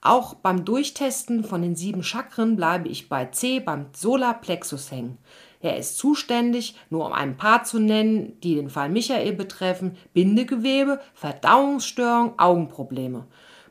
Auch 0.00 0.34
beim 0.34 0.64
Durchtesten 0.64 1.44
von 1.44 1.62
den 1.62 1.76
sieben 1.76 2.02
Chakren 2.02 2.56
bleibe 2.56 2.88
ich 2.88 3.08
bei 3.08 3.26
C 3.26 3.60
beim 3.60 3.86
Solarplexus 3.92 4.90
hängen. 4.90 5.18
Er 5.60 5.76
ist 5.76 5.96
zuständig, 5.96 6.74
nur 6.90 7.06
um 7.06 7.12
ein 7.12 7.36
paar 7.36 7.62
zu 7.62 7.78
nennen, 7.78 8.38
die 8.40 8.56
den 8.56 8.68
Fall 8.68 8.88
Michael 8.88 9.32
betreffen, 9.32 9.96
Bindegewebe, 10.12 11.00
Verdauungsstörung, 11.14 12.36
Augenprobleme. 12.36 13.26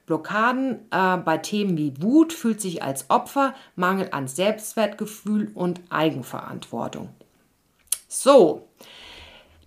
Blockaden 0.05 0.79
äh, 0.89 1.17
bei 1.17 1.37
Themen 1.37 1.77
wie 1.77 2.01
Wut 2.01 2.31
fühlt 2.31 2.61
sich 2.61 2.81
als 2.81 3.09
Opfer, 3.09 3.53
Mangel 3.75 4.07
an 4.11 4.29
Selbstwertgefühl 4.29 5.51
und 5.53 5.81
Eigenverantwortung. 5.89 7.09
So, 8.07 8.67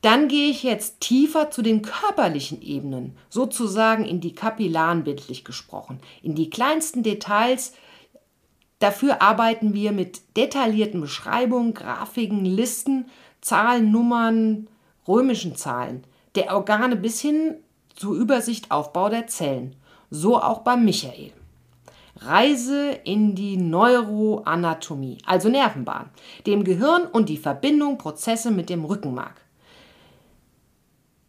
dann 0.04 0.28
gehe 0.28 0.50
ich 0.50 0.62
jetzt 0.62 1.00
tiefer 1.00 1.50
zu 1.50 1.62
den 1.62 1.82
körperlichen 1.82 2.60
Ebenen, 2.60 3.16
sozusagen 3.28 4.04
in 4.04 4.20
die 4.20 4.34
Kapillaren 4.34 5.04
bildlich 5.04 5.44
gesprochen, 5.44 6.00
in 6.22 6.34
die 6.34 6.50
kleinsten 6.50 7.02
Details 7.02 7.72
Dafür 8.80 9.22
arbeiten 9.22 9.72
wir 9.72 9.92
mit 9.92 10.36
detaillierten 10.36 11.00
Beschreibungen, 11.00 11.72
Grafiken, 11.72 12.44
Listen, 12.44 13.06
Zahlen, 13.40 13.90
Nummern, 13.90 14.68
römischen 15.08 15.56
Zahlen 15.56 16.04
der 16.34 16.54
Organe 16.54 16.96
bis 16.96 17.20
hin 17.20 17.54
zur 17.94 18.14
Übersicht 18.14 18.70
Aufbau 18.70 19.08
der 19.08 19.26
Zellen. 19.26 19.76
So 20.10 20.40
auch 20.40 20.60
beim 20.60 20.84
Michael. 20.84 21.32
Reise 22.16 22.90
in 23.04 23.34
die 23.34 23.56
Neuroanatomie, 23.56 25.18
also 25.26 25.48
Nervenbahn, 25.48 26.10
dem 26.46 26.62
Gehirn 26.62 27.06
und 27.06 27.28
die 27.28 27.38
Verbindung 27.38 27.98
Prozesse 27.98 28.50
mit 28.50 28.68
dem 28.68 28.84
Rückenmark. 28.84 29.43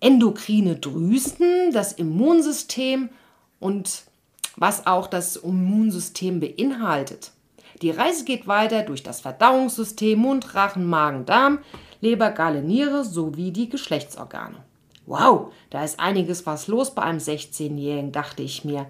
Endokrine 0.06 0.76
Drüsen, 0.76 1.72
das 1.74 1.92
Immunsystem 1.92 3.10
und 3.60 4.04
was 4.56 4.86
auch 4.86 5.08
das 5.08 5.36
Immunsystem 5.36 6.40
beinhaltet. 6.40 7.32
Die 7.82 7.90
Reise 7.90 8.24
geht 8.24 8.46
weiter 8.46 8.84
durch 8.84 9.02
das 9.02 9.22
Verdauungssystem, 9.22 10.20
Mund, 10.20 10.54
Rachen, 10.54 10.86
Magen, 10.86 11.26
Darm, 11.26 11.58
Leber, 12.02 12.30
Galle, 12.30 12.62
Niere 12.62 13.04
sowie 13.04 13.50
die 13.50 13.68
Geschlechtsorgane. 13.68 14.58
Wow, 15.08 15.52
da 15.72 15.84
ist 15.84 16.00
einiges 16.00 16.46
was 16.46 16.68
los 16.68 16.94
bei 16.94 17.02
einem 17.02 17.18
16-Jährigen, 17.18 18.12
dachte 18.12 18.44
ich 18.44 18.64
mir. 18.64 18.86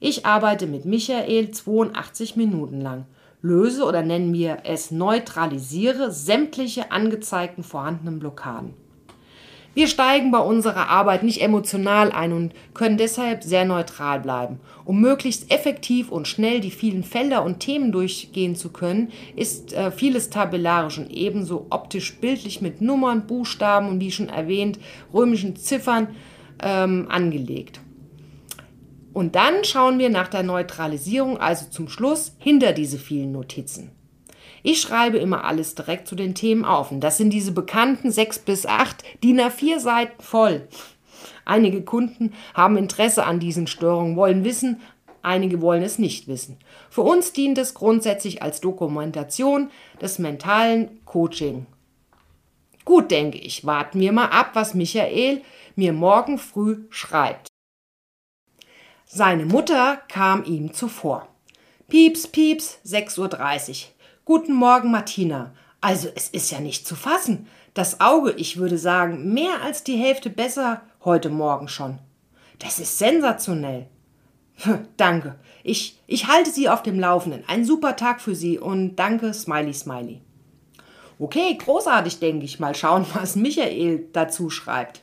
Ich 0.00 0.26
arbeite 0.26 0.66
mit 0.66 0.84
Michael 0.84 1.50
82 1.50 2.36
Minuten 2.36 2.82
lang, 2.82 3.06
löse 3.40 3.84
oder 3.84 4.02
nennen 4.02 4.34
wir 4.34 4.58
es 4.64 4.90
neutralisiere 4.90 6.12
sämtliche 6.12 6.92
angezeigten 6.92 7.64
vorhandenen 7.64 8.18
Blockaden. 8.18 8.74
Wir 9.76 9.88
steigen 9.88 10.30
bei 10.30 10.38
unserer 10.38 10.88
Arbeit 10.88 11.22
nicht 11.22 11.42
emotional 11.42 12.10
ein 12.10 12.32
und 12.32 12.54
können 12.72 12.96
deshalb 12.96 13.44
sehr 13.44 13.66
neutral 13.66 14.20
bleiben. 14.20 14.58
Um 14.86 15.02
möglichst 15.02 15.52
effektiv 15.52 16.10
und 16.10 16.26
schnell 16.26 16.60
die 16.60 16.70
vielen 16.70 17.04
Felder 17.04 17.44
und 17.44 17.60
Themen 17.60 17.92
durchgehen 17.92 18.56
zu 18.56 18.70
können, 18.70 19.12
ist 19.36 19.74
äh, 19.74 19.90
vieles 19.90 20.30
tabellarisch 20.30 20.96
und 20.96 21.10
ebenso 21.10 21.66
optisch 21.68 22.16
bildlich 22.16 22.62
mit 22.62 22.80
Nummern, 22.80 23.26
Buchstaben 23.26 23.90
und 23.90 24.00
wie 24.00 24.10
schon 24.10 24.30
erwähnt 24.30 24.78
römischen 25.12 25.56
Ziffern 25.56 26.08
ähm, 26.62 27.04
angelegt. 27.10 27.80
Und 29.12 29.34
dann 29.34 29.62
schauen 29.62 29.98
wir 29.98 30.08
nach 30.08 30.28
der 30.28 30.42
Neutralisierung, 30.42 31.36
also 31.36 31.66
zum 31.68 31.90
Schluss, 31.90 32.34
hinter 32.38 32.72
diese 32.72 32.96
vielen 32.96 33.32
Notizen. 33.32 33.90
Ich 34.68 34.80
schreibe 34.80 35.18
immer 35.18 35.44
alles 35.44 35.76
direkt 35.76 36.08
zu 36.08 36.16
den 36.16 36.34
Themen 36.34 36.64
auf. 36.64 36.90
Und 36.90 36.98
das 36.98 37.18
sind 37.18 37.30
diese 37.30 37.52
bekannten 37.52 38.10
sechs 38.10 38.40
bis 38.40 38.66
acht 38.66 39.04
DIN 39.22 39.40
A4 39.40 39.78
Seiten 39.78 40.20
voll. 40.20 40.66
Einige 41.44 41.82
Kunden 41.82 42.34
haben 42.52 42.76
Interesse 42.76 43.24
an 43.24 43.38
diesen 43.38 43.68
Störungen, 43.68 44.16
wollen 44.16 44.42
wissen, 44.42 44.80
einige 45.22 45.60
wollen 45.60 45.84
es 45.84 46.00
nicht 46.00 46.26
wissen. 46.26 46.58
Für 46.90 47.02
uns 47.02 47.32
dient 47.32 47.58
es 47.58 47.74
grundsätzlich 47.74 48.42
als 48.42 48.60
Dokumentation 48.60 49.70
des 50.00 50.18
mentalen 50.18 50.98
Coaching. 51.04 51.66
Gut, 52.84 53.12
denke 53.12 53.38
ich, 53.38 53.64
warten 53.64 54.00
wir 54.00 54.10
mal 54.10 54.30
ab, 54.30 54.50
was 54.54 54.74
Michael 54.74 55.42
mir 55.76 55.92
morgen 55.92 56.38
früh 56.38 56.86
schreibt. 56.90 57.46
Seine 59.04 59.46
Mutter 59.46 60.02
kam 60.08 60.42
ihm 60.42 60.72
zuvor. 60.72 61.28
Pieps, 61.86 62.26
pieps, 62.26 62.80
6.30 62.84 63.20
Uhr. 63.20 63.95
Guten 64.26 64.54
Morgen, 64.54 64.90
Martina. 64.90 65.52
Also, 65.80 66.08
es 66.16 66.28
ist 66.30 66.50
ja 66.50 66.58
nicht 66.58 66.84
zu 66.84 66.96
fassen. 66.96 67.46
Das 67.74 68.00
Auge, 68.00 68.32
ich 68.32 68.56
würde 68.56 68.76
sagen, 68.76 69.32
mehr 69.32 69.62
als 69.62 69.84
die 69.84 69.94
Hälfte 69.94 70.30
besser 70.30 70.82
heute 71.04 71.30
Morgen 71.30 71.68
schon. 71.68 72.00
Das 72.58 72.80
ist 72.80 72.98
sensationell. 72.98 73.86
danke. 74.96 75.36
Ich, 75.62 76.00
ich 76.08 76.26
halte 76.26 76.50
Sie 76.50 76.68
auf 76.68 76.82
dem 76.82 76.98
Laufenden. 76.98 77.44
Ein 77.46 77.64
super 77.64 77.94
Tag 77.94 78.20
für 78.20 78.34
Sie 78.34 78.58
und 78.58 78.96
danke, 78.96 79.32
Smiley, 79.32 79.72
Smiley. 79.72 80.20
Okay, 81.20 81.56
großartig, 81.56 82.18
denke 82.18 82.46
ich. 82.46 82.58
Mal 82.58 82.74
schauen, 82.74 83.06
was 83.14 83.36
Michael 83.36 84.08
dazu 84.12 84.50
schreibt. 84.50 85.02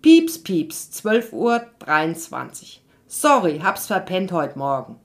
Pieps, 0.00 0.42
pieps, 0.42 0.92
12 0.92 1.34
Uhr 1.34 1.66
23. 1.80 2.82
Sorry, 3.06 3.60
hab's 3.62 3.86
verpennt 3.86 4.32
heute 4.32 4.58
Morgen. 4.58 4.98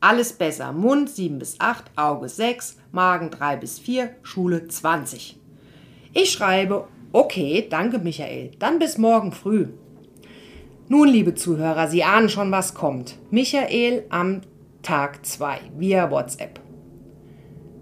Alles 0.00 0.32
besser. 0.34 0.72
Mund 0.72 1.08
7 1.08 1.38
bis 1.38 1.60
8, 1.60 1.90
Auge 1.96 2.28
6, 2.28 2.76
Magen 2.92 3.30
3 3.30 3.56
bis 3.56 3.78
4, 3.78 4.10
Schule 4.22 4.68
20. 4.68 5.38
Ich 6.12 6.30
schreibe, 6.30 6.88
okay, 7.12 7.66
danke 7.68 7.98
Michael, 7.98 8.52
dann 8.58 8.78
bis 8.78 8.98
morgen 8.98 9.32
früh. 9.32 9.68
Nun, 10.88 11.08
liebe 11.08 11.34
Zuhörer, 11.34 11.88
Sie 11.88 12.04
ahnen 12.04 12.28
schon, 12.28 12.52
was 12.52 12.74
kommt. 12.74 13.18
Michael 13.30 14.04
am 14.08 14.42
Tag 14.82 15.26
2 15.26 15.58
via 15.78 16.10
WhatsApp. 16.10 16.60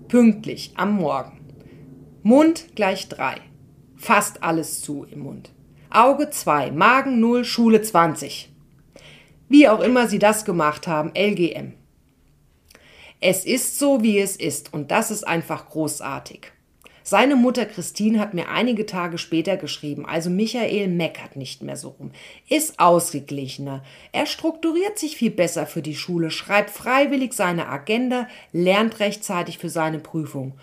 Pünktlich 0.09 0.73
am 0.77 0.97
Morgen. 0.97 1.41
Mund 2.23 2.75
gleich 2.75 3.09
3. 3.11 3.37
Fast 3.97 4.43
alles 4.43 4.81
zu 4.81 5.05
im 5.05 5.21
Mund. 5.21 5.51
Auge 5.91 6.31
2, 6.31 6.71
Magen 6.71 7.21
0, 7.21 7.45
Schule 7.45 7.83
20. 7.83 8.51
Wie 9.49 9.69
auch 9.69 9.81
immer 9.81 10.09
Sie 10.09 10.19
das 10.19 10.45
gemacht 10.45 10.87
haben, 10.87 11.13
LGM. 11.15 11.75
Es 13.21 13.45
ist 13.45 13.79
so, 13.79 14.03
wie 14.03 14.19
es 14.19 14.37
ist 14.37 14.73
und 14.73 14.91
das 14.91 15.11
ist 15.11 15.25
einfach 15.27 15.71
großartig. 15.71 16.53
Seine 17.07 17.37
Mutter 17.37 17.67
Christine 17.67 18.19
hat 18.19 18.33
mir 18.33 18.49
einige 18.49 18.87
Tage 18.87 19.19
später 19.19 19.59
geschrieben, 19.59 20.07
also 20.07 20.31
Michael 20.31 20.89
meckert 20.89 21.37
nicht 21.37 21.63
mehr 21.63 21.77
so 21.77 21.91
rum, 21.91 22.13
ist 22.49 22.81
ausgeglichener, 22.81 23.85
er 24.13 24.25
strukturiert 24.25 24.99
sich 24.99 25.17
viel 25.17 25.31
besser 25.31 25.67
für 25.67 25.83
die 25.83 25.97
Schule, 25.97 26.31
schreibt 26.31 26.71
freiwillig 26.71 27.35
seine 27.35 27.69
Agenda, 27.69 28.27
lernt 28.53 29.01
rechtzeitig 29.01 29.59
für 29.59 29.69
seine 29.69 29.99
Prüfung. 29.99 30.55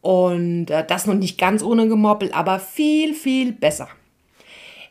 Und 0.00 0.70
äh, 0.70 0.86
das 0.86 1.06
noch 1.06 1.14
nicht 1.14 1.36
ganz 1.36 1.62
ohne 1.62 1.86
Gemoppel, 1.86 2.32
aber 2.32 2.60
viel, 2.60 3.12
viel 3.12 3.52
besser. 3.52 3.88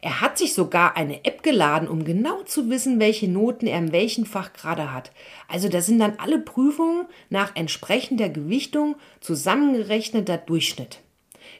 Er 0.03 0.19
hat 0.19 0.37
sich 0.37 0.53
sogar 0.53 0.97
eine 0.97 1.23
App 1.23 1.43
geladen, 1.43 1.87
um 1.87 2.03
genau 2.03 2.43
zu 2.43 2.69
wissen, 2.69 2.99
welche 2.99 3.29
Noten 3.29 3.67
er 3.67 3.77
in 3.77 3.93
welchem 3.93 4.25
Fach 4.25 4.51
gerade 4.51 4.91
hat. 4.91 5.13
Also 5.47 5.69
da 5.69 5.79
sind 5.79 5.99
dann 5.99 6.19
alle 6.19 6.39
Prüfungen 6.39 7.05
nach 7.29 7.55
entsprechender 7.55 8.27
Gewichtung 8.27 8.97
zusammengerechneter 9.21 10.35
Durchschnitt. 10.35 10.99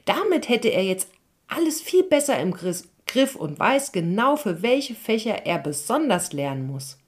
Damit 0.04 0.50
hätte 0.50 0.68
er 0.68 0.84
jetzt 0.84 1.08
alles 1.48 1.80
viel 1.80 2.02
besser 2.02 2.38
im 2.38 2.52
Griff 2.52 3.34
und 3.34 3.58
weiß 3.58 3.92
genau, 3.92 4.36
für 4.36 4.60
welche 4.60 4.94
Fächer 4.94 5.46
er 5.46 5.58
besonders 5.58 6.34
lernen 6.34 6.66
muss. 6.66 6.98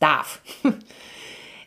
Darf. 0.00 0.42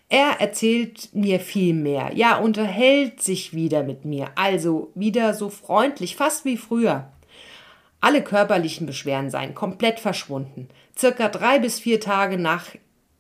Er 0.10 0.40
erzählt 0.40 1.10
mir 1.12 1.42
viel 1.42 1.74
mehr, 1.74 2.12
ja, 2.16 2.38
unterhält 2.38 3.22
sich 3.22 3.54
wieder 3.54 3.84
mit 3.84 4.06
mir, 4.06 4.30
also 4.36 4.90
wieder 4.96 5.34
so 5.34 5.50
freundlich, 5.50 6.16
fast 6.16 6.46
wie 6.46 6.56
früher. 6.56 7.12
Alle 8.00 8.24
körperlichen 8.24 8.86
Beschwerden 8.86 9.30
seien 9.30 9.56
komplett 9.56 10.00
verschwunden, 10.00 10.70
circa 10.98 11.30
drei 11.30 11.60
bis 11.60 11.80
vier 11.80 12.00
Tage 12.00 12.38
nach 12.38 12.68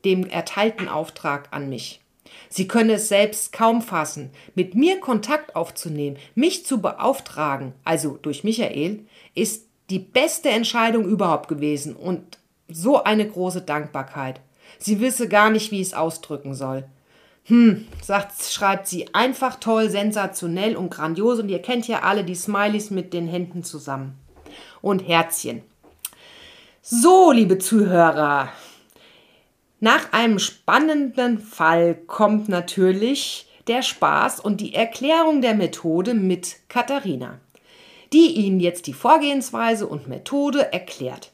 dem 0.05 0.25
erteilten 0.25 0.88
Auftrag 0.88 1.48
an 1.51 1.69
mich. 1.69 2.01
Sie 2.50 2.67
könne 2.67 2.93
es 2.93 3.10
selbst 3.10 3.51
kaum 3.51 3.81
fassen, 3.81 4.31
mit 4.55 4.75
mir 4.75 5.00
Kontakt 5.00 5.55
aufzunehmen, 5.55 6.17
mich 6.36 6.65
zu 6.65 6.81
beauftragen, 6.81 7.74
also 7.84 8.17
durch 8.22 8.43
Michael, 8.43 9.05
ist 9.34 9.67
die 9.89 10.00
beste 10.00 10.50
Entscheidung 10.50 11.05
überhaupt 11.05 11.48
gewesen 11.48 11.96
und 11.96 12.38
so 12.69 13.03
eine 13.03 13.27
große 13.27 13.62
Dankbarkeit. 13.62 14.41
Sie 14.79 15.00
wisse 15.00 15.27
gar 15.27 15.50
nicht, 15.50 15.72
wie 15.72 15.81
es 15.81 15.93
ausdrücken 15.93 16.53
soll. 16.53 16.86
Hm, 17.46 17.86
sagt, 18.01 18.43
schreibt 18.43 18.88
sie, 18.88 19.13
einfach 19.13 19.55
toll, 19.55 19.89
sensationell 19.89 20.75
und 20.75 20.89
grandios. 20.89 21.39
Und 21.39 21.48
ihr 21.48 21.62
kennt 21.62 21.88
ja 21.88 22.01
alle 22.01 22.25
die 22.25 22.36
Smileys 22.36 22.89
mit 22.89 23.13
den 23.13 23.27
Händen 23.27 23.63
zusammen. 23.63 24.19
Und 24.81 25.07
Herzchen. 25.07 25.63
So, 26.81 27.31
liebe 27.31 27.57
Zuhörer, 27.57 28.50
nach 29.79 30.12
einem 30.13 30.39
spannenden 30.39 31.39
Fall 31.39 31.96
kommt 31.96 32.50
natürlich 32.50 33.48
der 33.67 33.81
Spaß 33.81 34.39
und 34.39 34.62
die 34.62 34.74
Erklärung 34.74 35.41
der 35.41 35.53
Methode 35.53 36.13
mit 36.13 36.57
Katharina, 36.69 37.39
die 38.13 38.27
Ihnen 38.27 38.60
jetzt 38.60 38.88
die 38.88 38.93
Vorgehensweise 38.93 39.86
und 39.86 40.07
Methode 40.07 40.72
erklärt. 40.72 41.31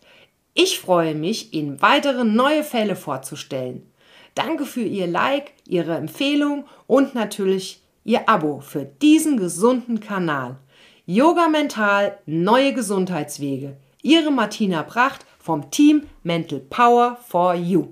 Ich 0.55 0.79
freue 0.79 1.15
mich, 1.15 1.53
Ihnen 1.53 1.81
weitere 1.81 2.23
neue 2.23 2.63
Fälle 2.63 2.95
vorzustellen. 2.95 3.89
Danke 4.35 4.65
für 4.65 4.81
Ihr 4.83 5.07
Like, 5.07 5.53
Ihre 5.67 5.95
Empfehlung 5.95 6.65
und 6.87 7.15
natürlich 7.15 7.81
Ihr 8.03 8.27
Abo 8.27 8.59
für 8.59 8.83
diesen 8.85 9.37
gesunden 9.37 9.99
Kanal. 9.99 10.57
Yoga 11.05 11.49
Mental, 11.49 12.17
neue 12.25 12.73
Gesundheitswege. 12.73 13.75
Ihre 14.01 14.31
Martina 14.31 14.83
Pracht 14.83 15.25
vom 15.37 15.69
Team 15.69 16.03
Mental 16.23 16.59
Power 16.59 17.17
for 17.27 17.55
You. 17.55 17.87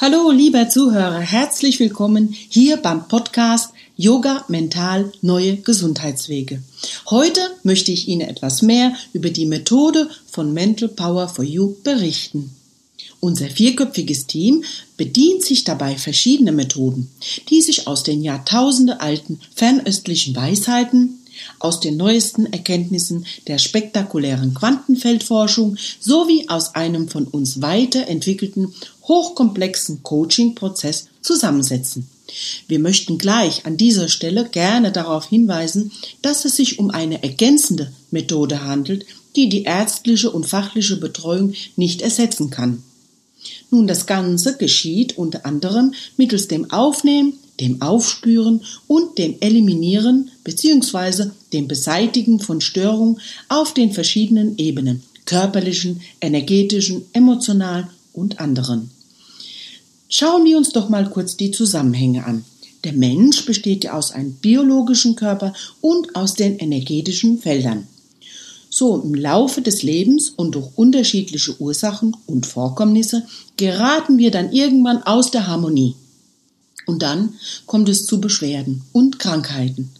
Hallo, 0.00 0.32
lieber 0.32 0.68
Zuhörer, 0.68 1.20
herzlich 1.20 1.78
willkommen 1.78 2.34
hier 2.48 2.78
beim 2.78 3.06
Podcast 3.06 3.72
Yoga 3.96 4.44
Mental 4.48 5.12
Neue 5.22 5.58
Gesundheitswege. 5.58 6.64
Heute 7.10 7.38
möchte 7.62 7.92
ich 7.92 8.08
Ihnen 8.08 8.22
etwas 8.22 8.62
mehr 8.62 8.92
über 9.12 9.30
die 9.30 9.46
Methode 9.46 10.10
von 10.26 10.52
Mental 10.52 10.88
Power 10.88 11.28
for 11.28 11.44
You 11.44 11.76
berichten. 11.84 12.56
Unser 13.24 13.48
vierköpfiges 13.48 14.26
Team 14.26 14.64
bedient 14.98 15.42
sich 15.42 15.64
dabei 15.64 15.96
verschiedener 15.96 16.52
Methoden, 16.52 17.10
die 17.48 17.62
sich 17.62 17.86
aus 17.86 18.02
den 18.02 18.22
Jahrtausende 18.22 19.00
alten 19.00 19.40
fernöstlichen 19.54 20.36
Weisheiten, 20.36 21.20
aus 21.58 21.80
den 21.80 21.96
neuesten 21.96 22.44
Erkenntnissen 22.52 23.24
der 23.46 23.56
spektakulären 23.56 24.52
Quantenfeldforschung 24.52 25.78
sowie 26.00 26.50
aus 26.50 26.74
einem 26.74 27.08
von 27.08 27.24
uns 27.24 27.62
weiterentwickelten 27.62 28.74
hochkomplexen 29.04 30.02
Coaching-Prozess 30.02 31.06
zusammensetzen. 31.22 32.06
Wir 32.68 32.78
möchten 32.78 33.16
gleich 33.16 33.64
an 33.64 33.78
dieser 33.78 34.08
Stelle 34.08 34.50
gerne 34.50 34.92
darauf 34.92 35.24
hinweisen, 35.30 35.92
dass 36.20 36.44
es 36.44 36.56
sich 36.56 36.78
um 36.78 36.90
eine 36.90 37.22
ergänzende 37.22 37.90
Methode 38.10 38.64
handelt, 38.64 39.06
die 39.34 39.48
die 39.48 39.62
ärztliche 39.62 40.30
und 40.30 40.44
fachliche 40.44 40.98
Betreuung 40.98 41.54
nicht 41.74 42.02
ersetzen 42.02 42.50
kann. 42.50 42.82
Nun, 43.70 43.86
das 43.86 44.06
Ganze 44.06 44.56
geschieht 44.56 45.18
unter 45.18 45.44
anderem 45.46 45.94
mittels 46.16 46.48
dem 46.48 46.70
Aufnehmen, 46.70 47.34
dem 47.60 47.82
Aufspüren 47.82 48.62
und 48.86 49.18
dem 49.18 49.36
Eliminieren 49.40 50.30
bzw. 50.42 51.30
dem 51.52 51.68
Beseitigen 51.68 52.40
von 52.40 52.60
Störungen 52.60 53.20
auf 53.48 53.74
den 53.74 53.92
verschiedenen 53.92 54.58
Ebenen 54.58 55.02
körperlichen, 55.26 56.02
energetischen, 56.20 57.06
emotionalen 57.12 57.88
und 58.12 58.40
anderen. 58.40 58.90
Schauen 60.08 60.44
wir 60.44 60.56
uns 60.56 60.70
doch 60.70 60.88
mal 60.88 61.08
kurz 61.10 61.36
die 61.36 61.50
Zusammenhänge 61.50 62.24
an. 62.24 62.44
Der 62.84 62.92
Mensch 62.92 63.46
besteht 63.46 63.84
ja 63.84 63.94
aus 63.94 64.12
einem 64.12 64.34
biologischen 64.34 65.16
Körper 65.16 65.54
und 65.80 66.14
aus 66.14 66.34
den 66.34 66.58
energetischen 66.58 67.38
Feldern. 67.38 67.88
So 68.76 69.00
im 69.00 69.14
Laufe 69.14 69.62
des 69.62 69.84
Lebens 69.84 70.30
und 70.30 70.56
durch 70.56 70.66
unterschiedliche 70.74 71.60
Ursachen 71.60 72.16
und 72.26 72.44
Vorkommnisse 72.44 73.24
geraten 73.56 74.18
wir 74.18 74.32
dann 74.32 74.50
irgendwann 74.50 75.00
aus 75.04 75.30
der 75.30 75.46
Harmonie. 75.46 75.94
Und 76.84 77.02
dann 77.02 77.34
kommt 77.66 77.88
es 77.88 78.04
zu 78.04 78.20
Beschwerden 78.20 78.82
und 78.90 79.20
Krankheiten 79.20 79.92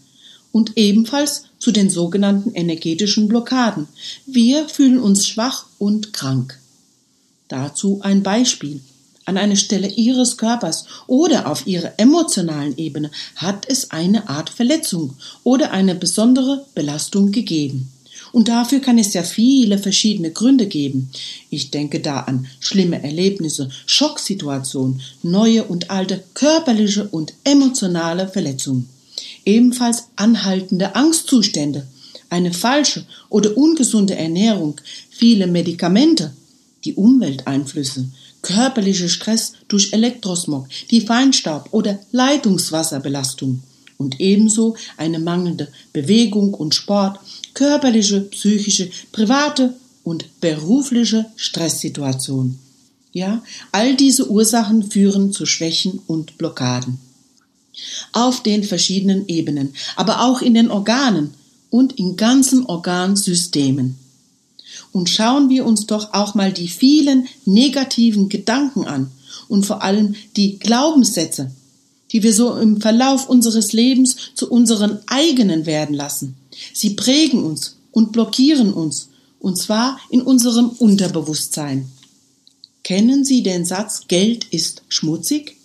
und 0.50 0.72
ebenfalls 0.76 1.44
zu 1.60 1.70
den 1.70 1.88
sogenannten 1.88 2.52
energetischen 2.52 3.28
Blockaden. 3.28 3.86
Wir 4.26 4.68
fühlen 4.68 4.98
uns 4.98 5.24
schwach 5.24 5.66
und 5.78 6.12
krank. 6.12 6.58
Dazu 7.46 8.00
ein 8.02 8.24
Beispiel. 8.24 8.80
An 9.24 9.36
einer 9.36 9.54
Stelle 9.54 9.86
Ihres 9.86 10.36
Körpers 10.36 10.86
oder 11.06 11.48
auf 11.48 11.68
Ihrer 11.68 11.92
emotionalen 11.98 12.76
Ebene 12.76 13.12
hat 13.36 13.68
es 13.68 13.92
eine 13.92 14.28
Art 14.28 14.50
Verletzung 14.50 15.14
oder 15.44 15.70
eine 15.70 15.94
besondere 15.94 16.66
Belastung 16.74 17.30
gegeben. 17.30 17.93
Und 18.34 18.48
dafür 18.48 18.80
kann 18.80 18.98
es 18.98 19.14
ja 19.14 19.22
viele 19.22 19.78
verschiedene 19.78 20.32
Gründe 20.32 20.66
geben. 20.66 21.08
Ich 21.50 21.70
denke 21.70 22.00
da 22.00 22.18
an 22.22 22.48
schlimme 22.58 23.00
Erlebnisse, 23.00 23.70
Schocksituationen, 23.86 25.00
neue 25.22 25.62
und 25.62 25.88
alte 25.92 26.24
körperliche 26.34 27.06
und 27.06 27.32
emotionale 27.44 28.26
Verletzungen. 28.26 28.88
Ebenfalls 29.44 30.08
anhaltende 30.16 30.96
Angstzustände, 30.96 31.86
eine 32.28 32.52
falsche 32.52 33.06
oder 33.28 33.56
ungesunde 33.56 34.16
Ernährung, 34.16 34.80
viele 35.10 35.46
Medikamente, 35.46 36.32
die 36.84 36.94
Umwelteinflüsse, 36.94 38.08
körperlicher 38.42 39.08
Stress 39.08 39.52
durch 39.68 39.92
Elektrosmog, 39.92 40.66
die 40.90 41.02
Feinstaub 41.02 41.68
oder 41.70 42.00
Leitungswasserbelastung 42.10 43.62
und 43.96 44.20
ebenso 44.20 44.76
eine 44.96 45.20
mangelnde 45.20 45.68
Bewegung 45.92 46.52
und 46.54 46.74
Sport, 46.74 47.20
körperliche, 47.54 48.20
psychische, 48.20 48.90
private 49.12 49.74
und 50.02 50.40
berufliche 50.40 51.26
Stresssituation. 51.36 52.58
Ja, 53.12 53.42
all 53.70 53.94
diese 53.94 54.28
Ursachen 54.28 54.90
führen 54.90 55.32
zu 55.32 55.46
Schwächen 55.46 56.00
und 56.06 56.36
Blockaden. 56.36 56.98
Auf 58.12 58.42
den 58.42 58.64
verschiedenen 58.64 59.28
Ebenen, 59.28 59.72
aber 59.96 60.22
auch 60.22 60.42
in 60.42 60.54
den 60.54 60.70
Organen 60.70 61.34
und 61.70 61.92
in 61.98 62.16
ganzen 62.16 62.66
Organsystemen. 62.66 63.96
Und 64.92 65.10
schauen 65.10 65.48
wir 65.48 65.64
uns 65.64 65.86
doch 65.86 66.12
auch 66.12 66.34
mal 66.34 66.52
die 66.52 66.68
vielen 66.68 67.26
negativen 67.44 68.28
Gedanken 68.28 68.84
an 68.84 69.10
und 69.48 69.66
vor 69.66 69.82
allem 69.82 70.14
die 70.36 70.58
Glaubenssätze, 70.58 71.52
die 72.12 72.22
wir 72.22 72.32
so 72.32 72.56
im 72.56 72.80
Verlauf 72.80 73.28
unseres 73.28 73.72
Lebens 73.72 74.16
zu 74.34 74.50
unseren 74.50 75.00
eigenen 75.06 75.66
werden 75.66 75.94
lassen. 75.94 76.36
Sie 76.72 76.90
prägen 76.90 77.44
uns 77.44 77.76
und 77.92 78.12
blockieren 78.12 78.72
uns, 78.72 79.08
und 79.40 79.56
zwar 79.56 79.98
in 80.10 80.22
unserem 80.22 80.70
Unterbewusstsein. 80.70 81.90
Kennen 82.82 83.24
Sie 83.24 83.42
den 83.42 83.64
Satz 83.64 84.08
Geld 84.08 84.44
ist 84.50 84.82
schmutzig? 84.88 85.56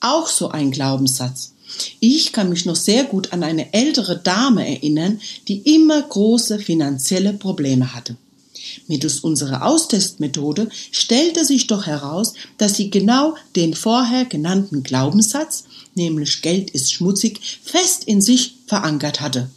Auch 0.00 0.28
so 0.28 0.48
ein 0.48 0.70
Glaubenssatz. 0.70 1.52
Ich 2.00 2.32
kann 2.32 2.48
mich 2.48 2.66
noch 2.66 2.76
sehr 2.76 3.04
gut 3.04 3.32
an 3.32 3.42
eine 3.42 3.72
ältere 3.74 4.18
Dame 4.18 4.66
erinnern, 4.66 5.20
die 5.48 5.58
immer 5.74 6.00
große 6.00 6.58
finanzielle 6.58 7.32
Probleme 7.32 7.94
hatte. 7.94 8.16
Mittels 8.86 9.20
unserer 9.20 9.66
Austestmethode 9.66 10.68
stellte 10.90 11.44
sich 11.44 11.66
doch 11.66 11.86
heraus, 11.86 12.34
dass 12.58 12.76
sie 12.76 12.90
genau 12.90 13.34
den 13.56 13.74
vorher 13.74 14.24
genannten 14.24 14.82
Glaubenssatz, 14.82 15.64
nämlich 15.94 16.42
Geld 16.42 16.70
ist 16.70 16.92
schmutzig, 16.92 17.40
fest 17.62 18.04
in 18.04 18.20
sich 18.20 18.54
verankert 18.66 19.20
hatte. 19.20 19.50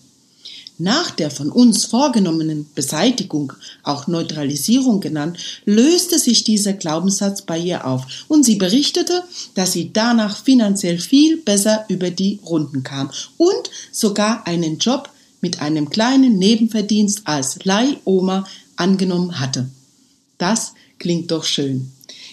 Nach 0.78 1.12
der 1.12 1.30
von 1.30 1.52
uns 1.52 1.86
vorgenommenen 1.86 2.66
Beseitigung, 2.74 3.54
auch 3.84 4.08
Neutralisierung 4.08 5.00
genannt, 5.00 5.38
löste 5.66 6.18
sich 6.18 6.44
dieser 6.44 6.74
Glaubenssatz 6.74 7.44
bei 7.44 7.58
ihr 7.58 7.86
auf 7.86 8.06
und 8.28 8.44
sie 8.44 8.56
berichtete, 8.56 9.24
dass 9.54 9.74
sie 9.74 9.92
danach 9.94 10.44
finanziell 10.44 10.98
viel 10.98 11.38
besser 11.38 11.86
über 11.88 12.10
die 12.10 12.40
Runden 12.46 12.84
kam 12.84 13.12
und 13.38 13.70
sogar 13.92 14.48
einen 14.48 14.80
Job 14.80 15.10
mit 15.42 15.62
einem 15.62 15.90
kleinen 15.90 16.38
Nebenverdienst 16.38 17.22
als 17.26 17.64
Leihoma 17.64 18.46
angenommen 18.76 19.40
hatte. 19.40 19.70
Das 20.38 20.74
klingt 20.98 21.32
doch 21.32 21.44
schön. 21.44 21.92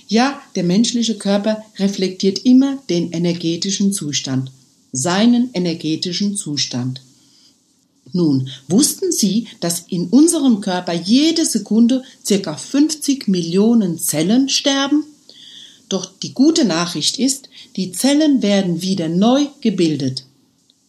Ja, 0.09 0.40
der 0.55 0.64
menschliche 0.64 1.18
Körper 1.18 1.62
reflektiert 1.79 2.38
immer 2.38 2.79
den 2.88 3.12
energetischen 3.12 3.92
Zustand, 3.92 4.51
seinen 4.92 5.51
energetischen 5.53 6.35
Zustand. 6.37 7.03
Nun, 8.12 8.49
wussten 8.68 9.12
Sie, 9.12 9.49
dass 9.61 9.85
in 9.88 10.09
unserem 10.09 10.61
Körper 10.61 10.92
jede 10.92 11.44
Sekunde 11.44 12.03
circa 12.25 12.57
50 12.57 13.29
Millionen 13.29 13.99
Zellen 13.99 14.49
sterben? 14.49 15.05
Doch 15.88 16.07
die 16.23 16.35
gute 16.35 16.64
Nachricht 16.64 17.18
ist, 17.18 17.49
die 17.77 17.92
Zellen 17.92 18.42
werden 18.42 18.83
wieder 18.83 19.09
neu 19.09 19.47
gebildet. 19.61 20.25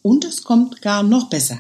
Und 0.02 0.26
es 0.26 0.44
kommt 0.44 0.82
gar 0.82 1.04
noch 1.04 1.30
besser. 1.30 1.60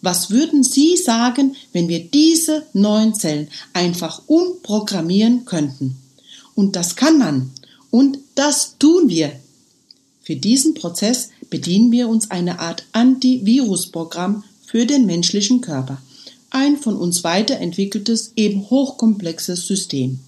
Was 0.00 0.30
würden 0.30 0.62
Sie 0.62 0.96
sagen, 0.96 1.56
wenn 1.72 1.88
wir 1.88 2.04
diese 2.04 2.66
neuen 2.72 3.14
Zellen 3.14 3.48
einfach 3.72 4.22
umprogrammieren 4.26 5.44
könnten? 5.44 5.96
Und 6.54 6.76
das 6.76 6.94
kann 6.96 7.18
man. 7.18 7.50
Und 7.90 8.18
das 8.34 8.76
tun 8.78 9.08
wir. 9.08 9.32
Für 10.22 10.36
diesen 10.36 10.74
Prozess 10.74 11.30
bedienen 11.48 11.90
wir 11.90 12.08
uns 12.08 12.30
einer 12.30 12.60
Art 12.60 12.84
Antivirusprogramm 12.92 14.44
für 14.68 14.84
den 14.84 15.06
menschlichen 15.06 15.62
Körper. 15.62 16.02
Ein 16.50 16.76
von 16.76 16.96
uns 16.96 17.24
weiterentwickeltes, 17.24 18.32
eben 18.36 18.68
hochkomplexes 18.68 19.66
System. 19.66 20.18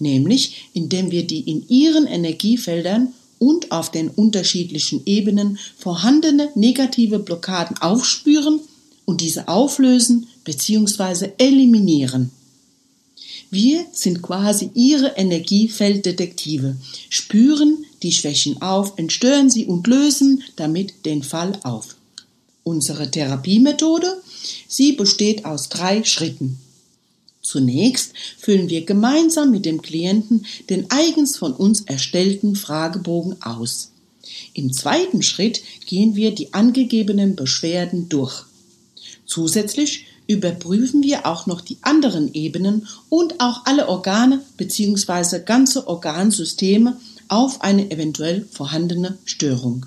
Nämlich, 0.00 0.70
indem 0.74 1.12
wir 1.12 1.24
die 1.24 1.40
in 1.40 1.68
ihren 1.68 2.06
Energiefeldern 2.06 3.14
und 3.38 3.70
auf 3.70 3.92
den 3.92 4.08
unterschiedlichen 4.08 5.02
Ebenen 5.06 5.58
vorhandene 5.78 6.50
negative 6.56 7.20
Blockaden 7.20 7.78
aufspüren 7.78 8.58
und 9.04 9.20
diese 9.20 9.46
auflösen 9.46 10.26
bzw. 10.44 11.30
eliminieren. 11.38 12.32
Wir 13.50 13.86
sind 13.92 14.20
quasi 14.20 14.70
ihre 14.74 15.10
Energiefelddetektive, 15.16 16.76
spüren 17.08 17.84
die 18.02 18.10
Schwächen 18.10 18.60
auf, 18.60 18.94
entstören 18.96 19.48
sie 19.48 19.66
und 19.66 19.86
lösen 19.86 20.42
damit 20.56 21.06
den 21.06 21.22
Fall 21.22 21.58
auf. 21.62 21.95
Unsere 22.68 23.08
Therapiemethode, 23.08 24.20
sie 24.66 24.94
besteht 24.94 25.44
aus 25.44 25.68
drei 25.68 26.02
Schritten. 26.02 26.58
Zunächst 27.40 28.12
füllen 28.38 28.68
wir 28.68 28.84
gemeinsam 28.84 29.52
mit 29.52 29.64
dem 29.64 29.82
Klienten 29.82 30.44
den 30.68 30.90
eigens 30.90 31.36
von 31.36 31.52
uns 31.52 31.82
erstellten 31.82 32.56
Fragebogen 32.56 33.40
aus. 33.40 33.92
Im 34.52 34.72
zweiten 34.72 35.22
Schritt 35.22 35.62
gehen 35.86 36.16
wir 36.16 36.34
die 36.34 36.54
angegebenen 36.54 37.36
Beschwerden 37.36 38.08
durch. 38.08 38.42
Zusätzlich 39.26 40.06
überprüfen 40.26 41.04
wir 41.04 41.24
auch 41.24 41.46
noch 41.46 41.60
die 41.60 41.78
anderen 41.82 42.34
Ebenen 42.34 42.88
und 43.08 43.38
auch 43.38 43.64
alle 43.66 43.88
Organe 43.88 44.42
bzw. 44.56 45.38
ganze 45.44 45.86
Organsysteme 45.86 46.98
auf 47.28 47.60
eine 47.60 47.92
eventuell 47.92 48.44
vorhandene 48.50 49.18
Störung. 49.24 49.86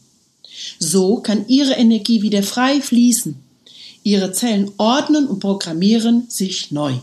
So 0.79 1.17
kann 1.17 1.47
Ihre 1.47 1.73
Energie 1.73 2.21
wieder 2.21 2.43
frei 2.43 2.81
fließen. 2.81 3.35
Ihre 4.03 4.31
Zellen 4.31 4.71
ordnen 4.77 5.27
und 5.27 5.39
programmieren 5.39 6.25
sich 6.29 6.71
neu. 6.71 6.95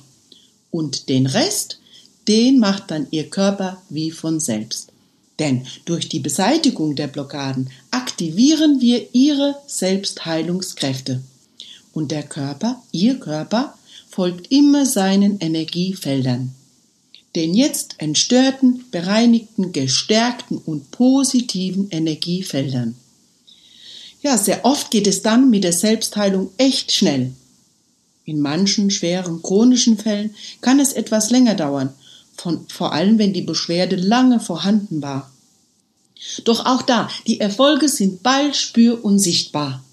Und 0.70 1.08
den 1.08 1.26
Rest, 1.26 1.78
den 2.26 2.58
macht 2.58 2.90
dann 2.90 3.06
Ihr 3.10 3.30
Körper 3.30 3.82
wie 3.88 4.10
von 4.10 4.40
selbst. 4.40 4.92
Denn 5.38 5.66
durch 5.84 6.08
die 6.08 6.18
Beseitigung 6.18 6.96
der 6.96 7.06
Blockaden 7.06 7.70
aktivieren 7.90 8.80
wir 8.80 9.14
Ihre 9.14 9.56
Selbstheilungskräfte. 9.66 11.22
Und 11.92 12.10
der 12.10 12.24
Körper, 12.24 12.82
Ihr 12.90 13.20
Körper, 13.20 13.74
folgt 14.10 14.50
immer 14.50 14.84
seinen 14.84 15.38
Energiefeldern. 15.38 16.54
Den 17.36 17.54
jetzt 17.54 17.94
entstörten, 17.98 18.84
bereinigten, 18.90 19.72
gestärkten 19.72 20.58
und 20.58 20.90
positiven 20.90 21.88
Energiefeldern. 21.90 22.96
Ja, 24.20 24.36
sehr 24.36 24.64
oft 24.64 24.90
geht 24.90 25.06
es 25.06 25.22
dann 25.22 25.50
mit 25.50 25.64
der 25.64 25.72
Selbstheilung 25.72 26.50
echt 26.56 26.92
schnell. 26.92 27.32
In 28.24 28.40
manchen 28.40 28.90
schweren 28.90 29.42
chronischen 29.42 29.96
Fällen 29.96 30.34
kann 30.60 30.80
es 30.80 30.92
etwas 30.92 31.30
länger 31.30 31.54
dauern, 31.54 31.94
von, 32.36 32.66
vor 32.68 32.92
allem 32.92 33.18
wenn 33.18 33.32
die 33.32 33.42
Beschwerde 33.42 33.96
lange 33.96 34.40
vorhanden 34.40 35.02
war. 35.02 35.30
Doch 36.44 36.66
auch 36.66 36.82
da, 36.82 37.08
die 37.26 37.40
Erfolge 37.40 37.88
sind 37.88 38.22
bald 38.22 38.56
spür- 38.56 39.04
und 39.04 39.18
sichtbar. 39.18 39.84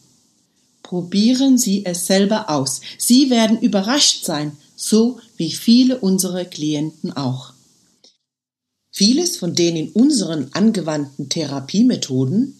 Probieren 0.81 1.57
Sie 1.57 1.85
es 1.85 2.05
selber 2.05 2.49
aus. 2.49 2.81
Sie 2.97 3.29
werden 3.29 3.59
überrascht 3.59 4.25
sein, 4.25 4.57
so 4.75 5.19
wie 5.37 5.51
viele 5.51 5.99
unserer 5.99 6.45
Klienten 6.45 7.15
auch. 7.15 7.53
Vieles 8.91 9.37
von 9.37 9.55
den 9.55 9.75
in 9.75 9.89
unseren 9.89 10.49
angewandten 10.53 11.29
Therapiemethoden 11.29 12.59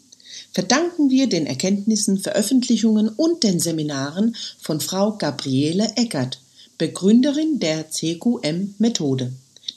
verdanken 0.51 1.09
wir 1.09 1.27
den 1.27 1.45
Erkenntnissen, 1.45 2.17
Veröffentlichungen 2.17 3.09
und 3.09 3.43
den 3.43 3.59
Seminaren 3.59 4.35
von 4.59 4.81
Frau 4.81 5.17
Gabriele 5.17 5.91
Eckert, 5.95 6.39
Begründerin 6.77 7.59
der 7.59 7.89
CQM-Methode, 7.89 9.33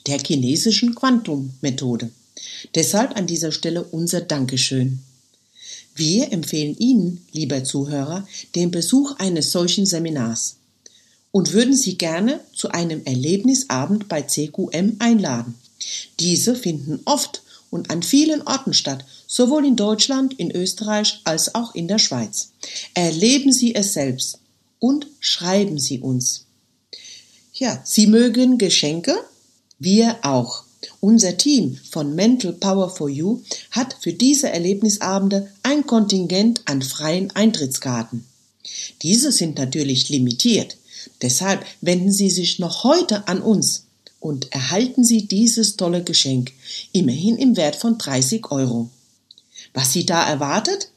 der 0.07 0.19
chinesischen 0.19 0.95
Quantum-Methode. 0.95 2.11
Deshalb 2.75 3.15
an 3.15 3.27
dieser 3.27 3.51
Stelle 3.51 3.83
unser 3.83 4.21
Dankeschön. 4.21 4.99
Wir 5.95 6.31
empfehlen 6.31 6.77
Ihnen, 6.77 7.25
lieber 7.33 7.63
Zuhörer, 7.63 8.27
den 8.55 8.71
Besuch 8.71 9.15
eines 9.17 9.51
solchen 9.51 9.85
Seminars 9.85 10.55
und 11.31 11.53
würden 11.53 11.75
Sie 11.75 11.97
gerne 11.97 12.39
zu 12.53 12.69
einem 12.69 13.03
Erlebnisabend 13.05 14.07
bei 14.07 14.21
CQM 14.21 14.95
einladen. 14.99 15.55
Diese 16.19 16.55
finden 16.55 16.99
oft 17.05 17.41
und 17.69 17.89
an 17.91 18.03
vielen 18.03 18.41
Orten 18.41 18.73
statt, 18.73 19.05
sowohl 19.27 19.65
in 19.65 19.75
Deutschland, 19.75 20.33
in 20.39 20.51
Österreich 20.51 21.21
als 21.23 21.55
auch 21.55 21.75
in 21.75 21.87
der 21.87 21.99
Schweiz. 21.99 22.51
Erleben 22.93 23.51
Sie 23.51 23.75
es 23.75 23.93
selbst 23.93 24.39
und 24.79 25.07
schreiben 25.19 25.77
Sie 25.77 25.99
uns. 25.99 26.45
Ja, 27.53 27.81
Sie 27.83 28.07
mögen 28.07 28.57
Geschenke? 28.57 29.15
Wir 29.77 30.17
auch. 30.23 30.63
Unser 31.01 31.37
Team 31.37 31.77
von 31.91 32.15
Mental 32.15 32.53
Power 32.53 32.89
for 32.89 33.09
You 33.09 33.41
hat 33.71 33.95
für 33.99 34.13
diese 34.13 34.49
Erlebnisabende 34.49 35.51
ein 35.63 35.85
Kontingent 35.85 36.61
an 36.65 36.81
freien 36.81 37.31
Eintrittskarten. 37.35 38.25
Diese 39.01 39.31
sind 39.31 39.57
natürlich 39.57 40.09
limitiert. 40.09 40.77
Deshalb 41.21 41.65
wenden 41.81 42.11
Sie 42.11 42.29
sich 42.29 42.59
noch 42.59 42.83
heute 42.83 43.27
an 43.27 43.41
uns 43.41 43.85
und 44.19 44.51
erhalten 44.51 45.03
Sie 45.03 45.27
dieses 45.27 45.77
tolle 45.77 46.03
Geschenk, 46.03 46.51
immerhin 46.91 47.37
im 47.37 47.57
Wert 47.57 47.75
von 47.75 47.97
30 47.97 48.51
Euro. 48.51 48.89
Was 49.73 49.93
Sie 49.93 50.05
da 50.05 50.27
erwartet? 50.27 50.89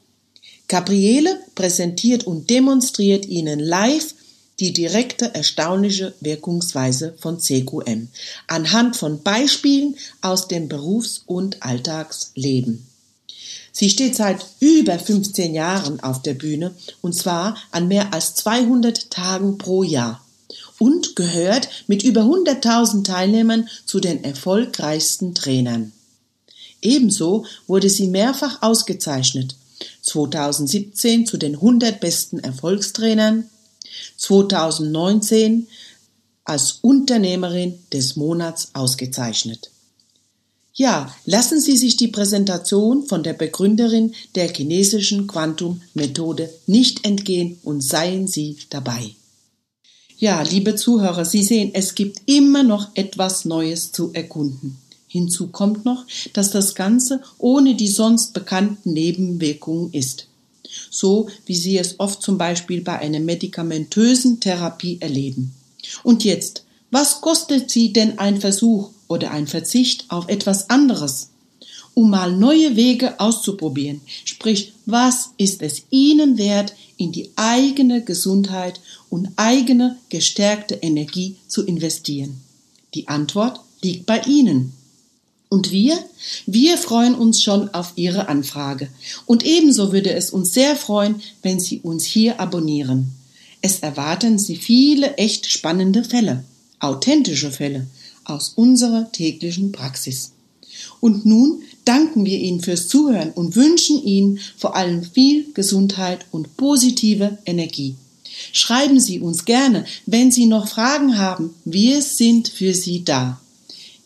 Gabriele 0.67 1.39
präsentiert 1.55 2.25
und 2.25 2.49
demonstriert 2.49 3.25
Ihnen 3.25 3.59
live 3.59 4.13
die 4.59 4.71
direkte 4.71 5.33
erstaunliche 5.33 6.13
Wirkungsweise 6.19 7.15
von 7.19 7.39
CQM 7.39 8.07
anhand 8.47 8.95
von 8.95 9.21
Beispielen 9.23 9.95
aus 10.21 10.47
dem 10.47 10.69
Berufs- 10.69 11.23
und 11.25 11.63
Alltagsleben. 11.63 12.87
Sie 13.71 13.89
steht 13.89 14.15
seit 14.15 14.45
über 14.59 14.99
15 14.99 15.55
Jahren 15.55 15.99
auf 15.99 16.21
der 16.21 16.35
Bühne 16.35 16.75
und 17.01 17.13
zwar 17.15 17.57
an 17.71 17.87
mehr 17.87 18.13
als 18.13 18.35
200 18.35 19.09
Tagen 19.09 19.57
pro 19.57 19.83
Jahr 19.83 20.22
und 20.79 21.15
gehört 21.15 21.69
mit 21.87 22.03
über 22.03 22.21
100.000 22.21 23.03
Teilnehmern 23.03 23.67
zu 23.85 23.99
den 23.99 24.23
erfolgreichsten 24.23 25.35
Trainern. 25.35 25.91
Ebenso 26.81 27.45
wurde 27.67 27.89
sie 27.89 28.07
mehrfach 28.07 28.61
ausgezeichnet. 28.61 29.55
2017 30.01 31.25
zu 31.25 31.37
den 31.37 31.55
100 31.55 31.99
besten 31.99 32.39
Erfolgstrainern, 32.39 33.49
2019 34.17 35.67
als 36.43 36.79
Unternehmerin 36.81 37.79
des 37.91 38.15
Monats 38.15 38.69
ausgezeichnet. 38.73 39.71
Ja, 40.75 41.15
lassen 41.25 41.61
Sie 41.61 41.77
sich 41.77 41.97
die 41.97 42.07
Präsentation 42.07 43.05
von 43.05 43.21
der 43.21 43.33
Begründerin 43.33 44.15
der 44.33 44.51
chinesischen 44.51 45.27
Quantum-Methode 45.27 46.49
nicht 46.65 47.05
entgehen 47.05 47.59
und 47.63 47.81
seien 47.81 48.27
Sie 48.27 48.57
dabei. 48.71 49.15
Ja, 50.23 50.41
liebe 50.41 50.77
Zuhörer, 50.77 51.25
Sie 51.25 51.43
sehen, 51.43 51.71
es 51.73 51.95
gibt 51.95 52.21
immer 52.27 52.63
noch 52.63 52.91
etwas 52.95 53.43
Neues 53.43 53.91
zu 53.91 54.13
erkunden. 54.13 54.77
Hinzu 55.05 55.47
kommt 55.47 55.83
noch, 55.83 56.05
dass 56.31 56.49
das 56.49 56.75
Ganze 56.75 57.21
ohne 57.39 57.75
die 57.75 57.89
sonst 57.89 58.33
bekannten 58.33 58.93
Nebenwirkungen 58.93 59.91
ist. 59.91 60.27
So 60.89 61.27
wie 61.45 61.55
Sie 61.55 61.77
es 61.77 61.99
oft 61.99 62.21
zum 62.21 62.37
Beispiel 62.37 62.79
bei 62.79 62.99
einer 62.99 63.19
medikamentösen 63.19 64.39
Therapie 64.39 64.97
erleben. 65.01 65.53
Und 66.03 66.23
jetzt, 66.23 66.63
was 66.89 67.19
kostet 67.19 67.69
Sie 67.69 67.91
denn 67.91 68.17
ein 68.17 68.39
Versuch 68.39 68.91
oder 69.09 69.31
ein 69.31 69.47
Verzicht 69.47 70.05
auf 70.07 70.29
etwas 70.29 70.69
anderes? 70.69 71.31
Um 71.95 72.09
mal 72.09 72.35
neue 72.35 72.75
Wege 72.75 73.19
auszuprobieren, 73.19 74.01
sprich, 74.25 74.73
was 74.85 75.29
ist 75.37 75.61
es 75.61 75.83
Ihnen 75.91 76.37
wert, 76.37 76.73
in 76.97 77.11
die 77.11 77.29
eigene 77.35 78.03
Gesundheit 78.03 78.79
und 79.09 79.29
eigene 79.35 79.97
gestärkte 80.09 80.75
Energie 80.75 81.35
zu 81.47 81.63
investieren? 81.65 82.41
Die 82.93 83.07
Antwort 83.07 83.59
liegt 83.81 84.05
bei 84.05 84.21
Ihnen. 84.21 84.73
Und 85.49 85.71
wir? 85.71 85.99
Wir 86.47 86.79
freuen 86.79 87.13
uns 87.13 87.43
schon 87.43 87.69
auf 87.75 87.93
Ihre 87.95 88.27
Anfrage. 88.27 88.89
Und 89.27 89.45
ebenso 89.45 89.93
würde 89.93 90.11
es 90.13 90.31
uns 90.31 90.51
sehr 90.51 90.75
freuen, 90.75 91.21
wenn 91.43 91.59
Sie 91.59 91.79
uns 91.81 92.05
hier 92.05 92.39
abonnieren. 92.39 93.11
Es 93.61 93.79
erwarten 93.79 94.39
Sie 94.39 94.55
viele 94.55 95.15
echt 95.17 95.45
spannende 95.45 96.03
Fälle, 96.03 96.43
authentische 96.79 97.51
Fälle 97.51 97.85
aus 98.25 98.53
unserer 98.55 99.11
täglichen 99.11 99.71
Praxis. 99.71 100.31
Und 100.99 101.25
nun 101.25 101.61
danken 101.85 102.25
wir 102.25 102.39
Ihnen 102.39 102.61
fürs 102.61 102.87
Zuhören 102.87 103.31
und 103.31 103.55
wünschen 103.55 104.03
Ihnen 104.03 104.39
vor 104.57 104.75
allem 104.75 105.03
viel 105.03 105.51
Gesundheit 105.53 106.25
und 106.31 106.57
positive 106.57 107.37
Energie. 107.45 107.95
Schreiben 108.51 108.99
Sie 108.99 109.19
uns 109.19 109.45
gerne, 109.45 109.85
wenn 110.05 110.31
Sie 110.31 110.45
noch 110.45 110.67
Fragen 110.67 111.17
haben. 111.17 111.53
Wir 111.65 112.01
sind 112.01 112.47
für 112.47 112.73
Sie 112.73 113.03
da. 113.03 113.39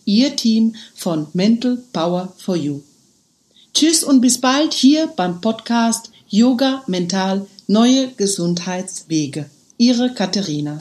Ihr 0.05 0.35
Team 0.35 0.75
von 0.95 1.27
Mental 1.33 1.81
Power 1.93 2.33
for 2.37 2.55
You. 2.55 2.81
Tschüss 3.73 4.03
und 4.03 4.21
bis 4.21 4.39
bald 4.39 4.73
hier 4.73 5.07
beim 5.07 5.41
Podcast 5.41 6.11
Yoga 6.29 6.83
Mental 6.87 7.45
Neue 7.67 8.09
Gesundheitswege. 8.15 9.49
Ihre 9.77 10.13
Katharina. 10.13 10.79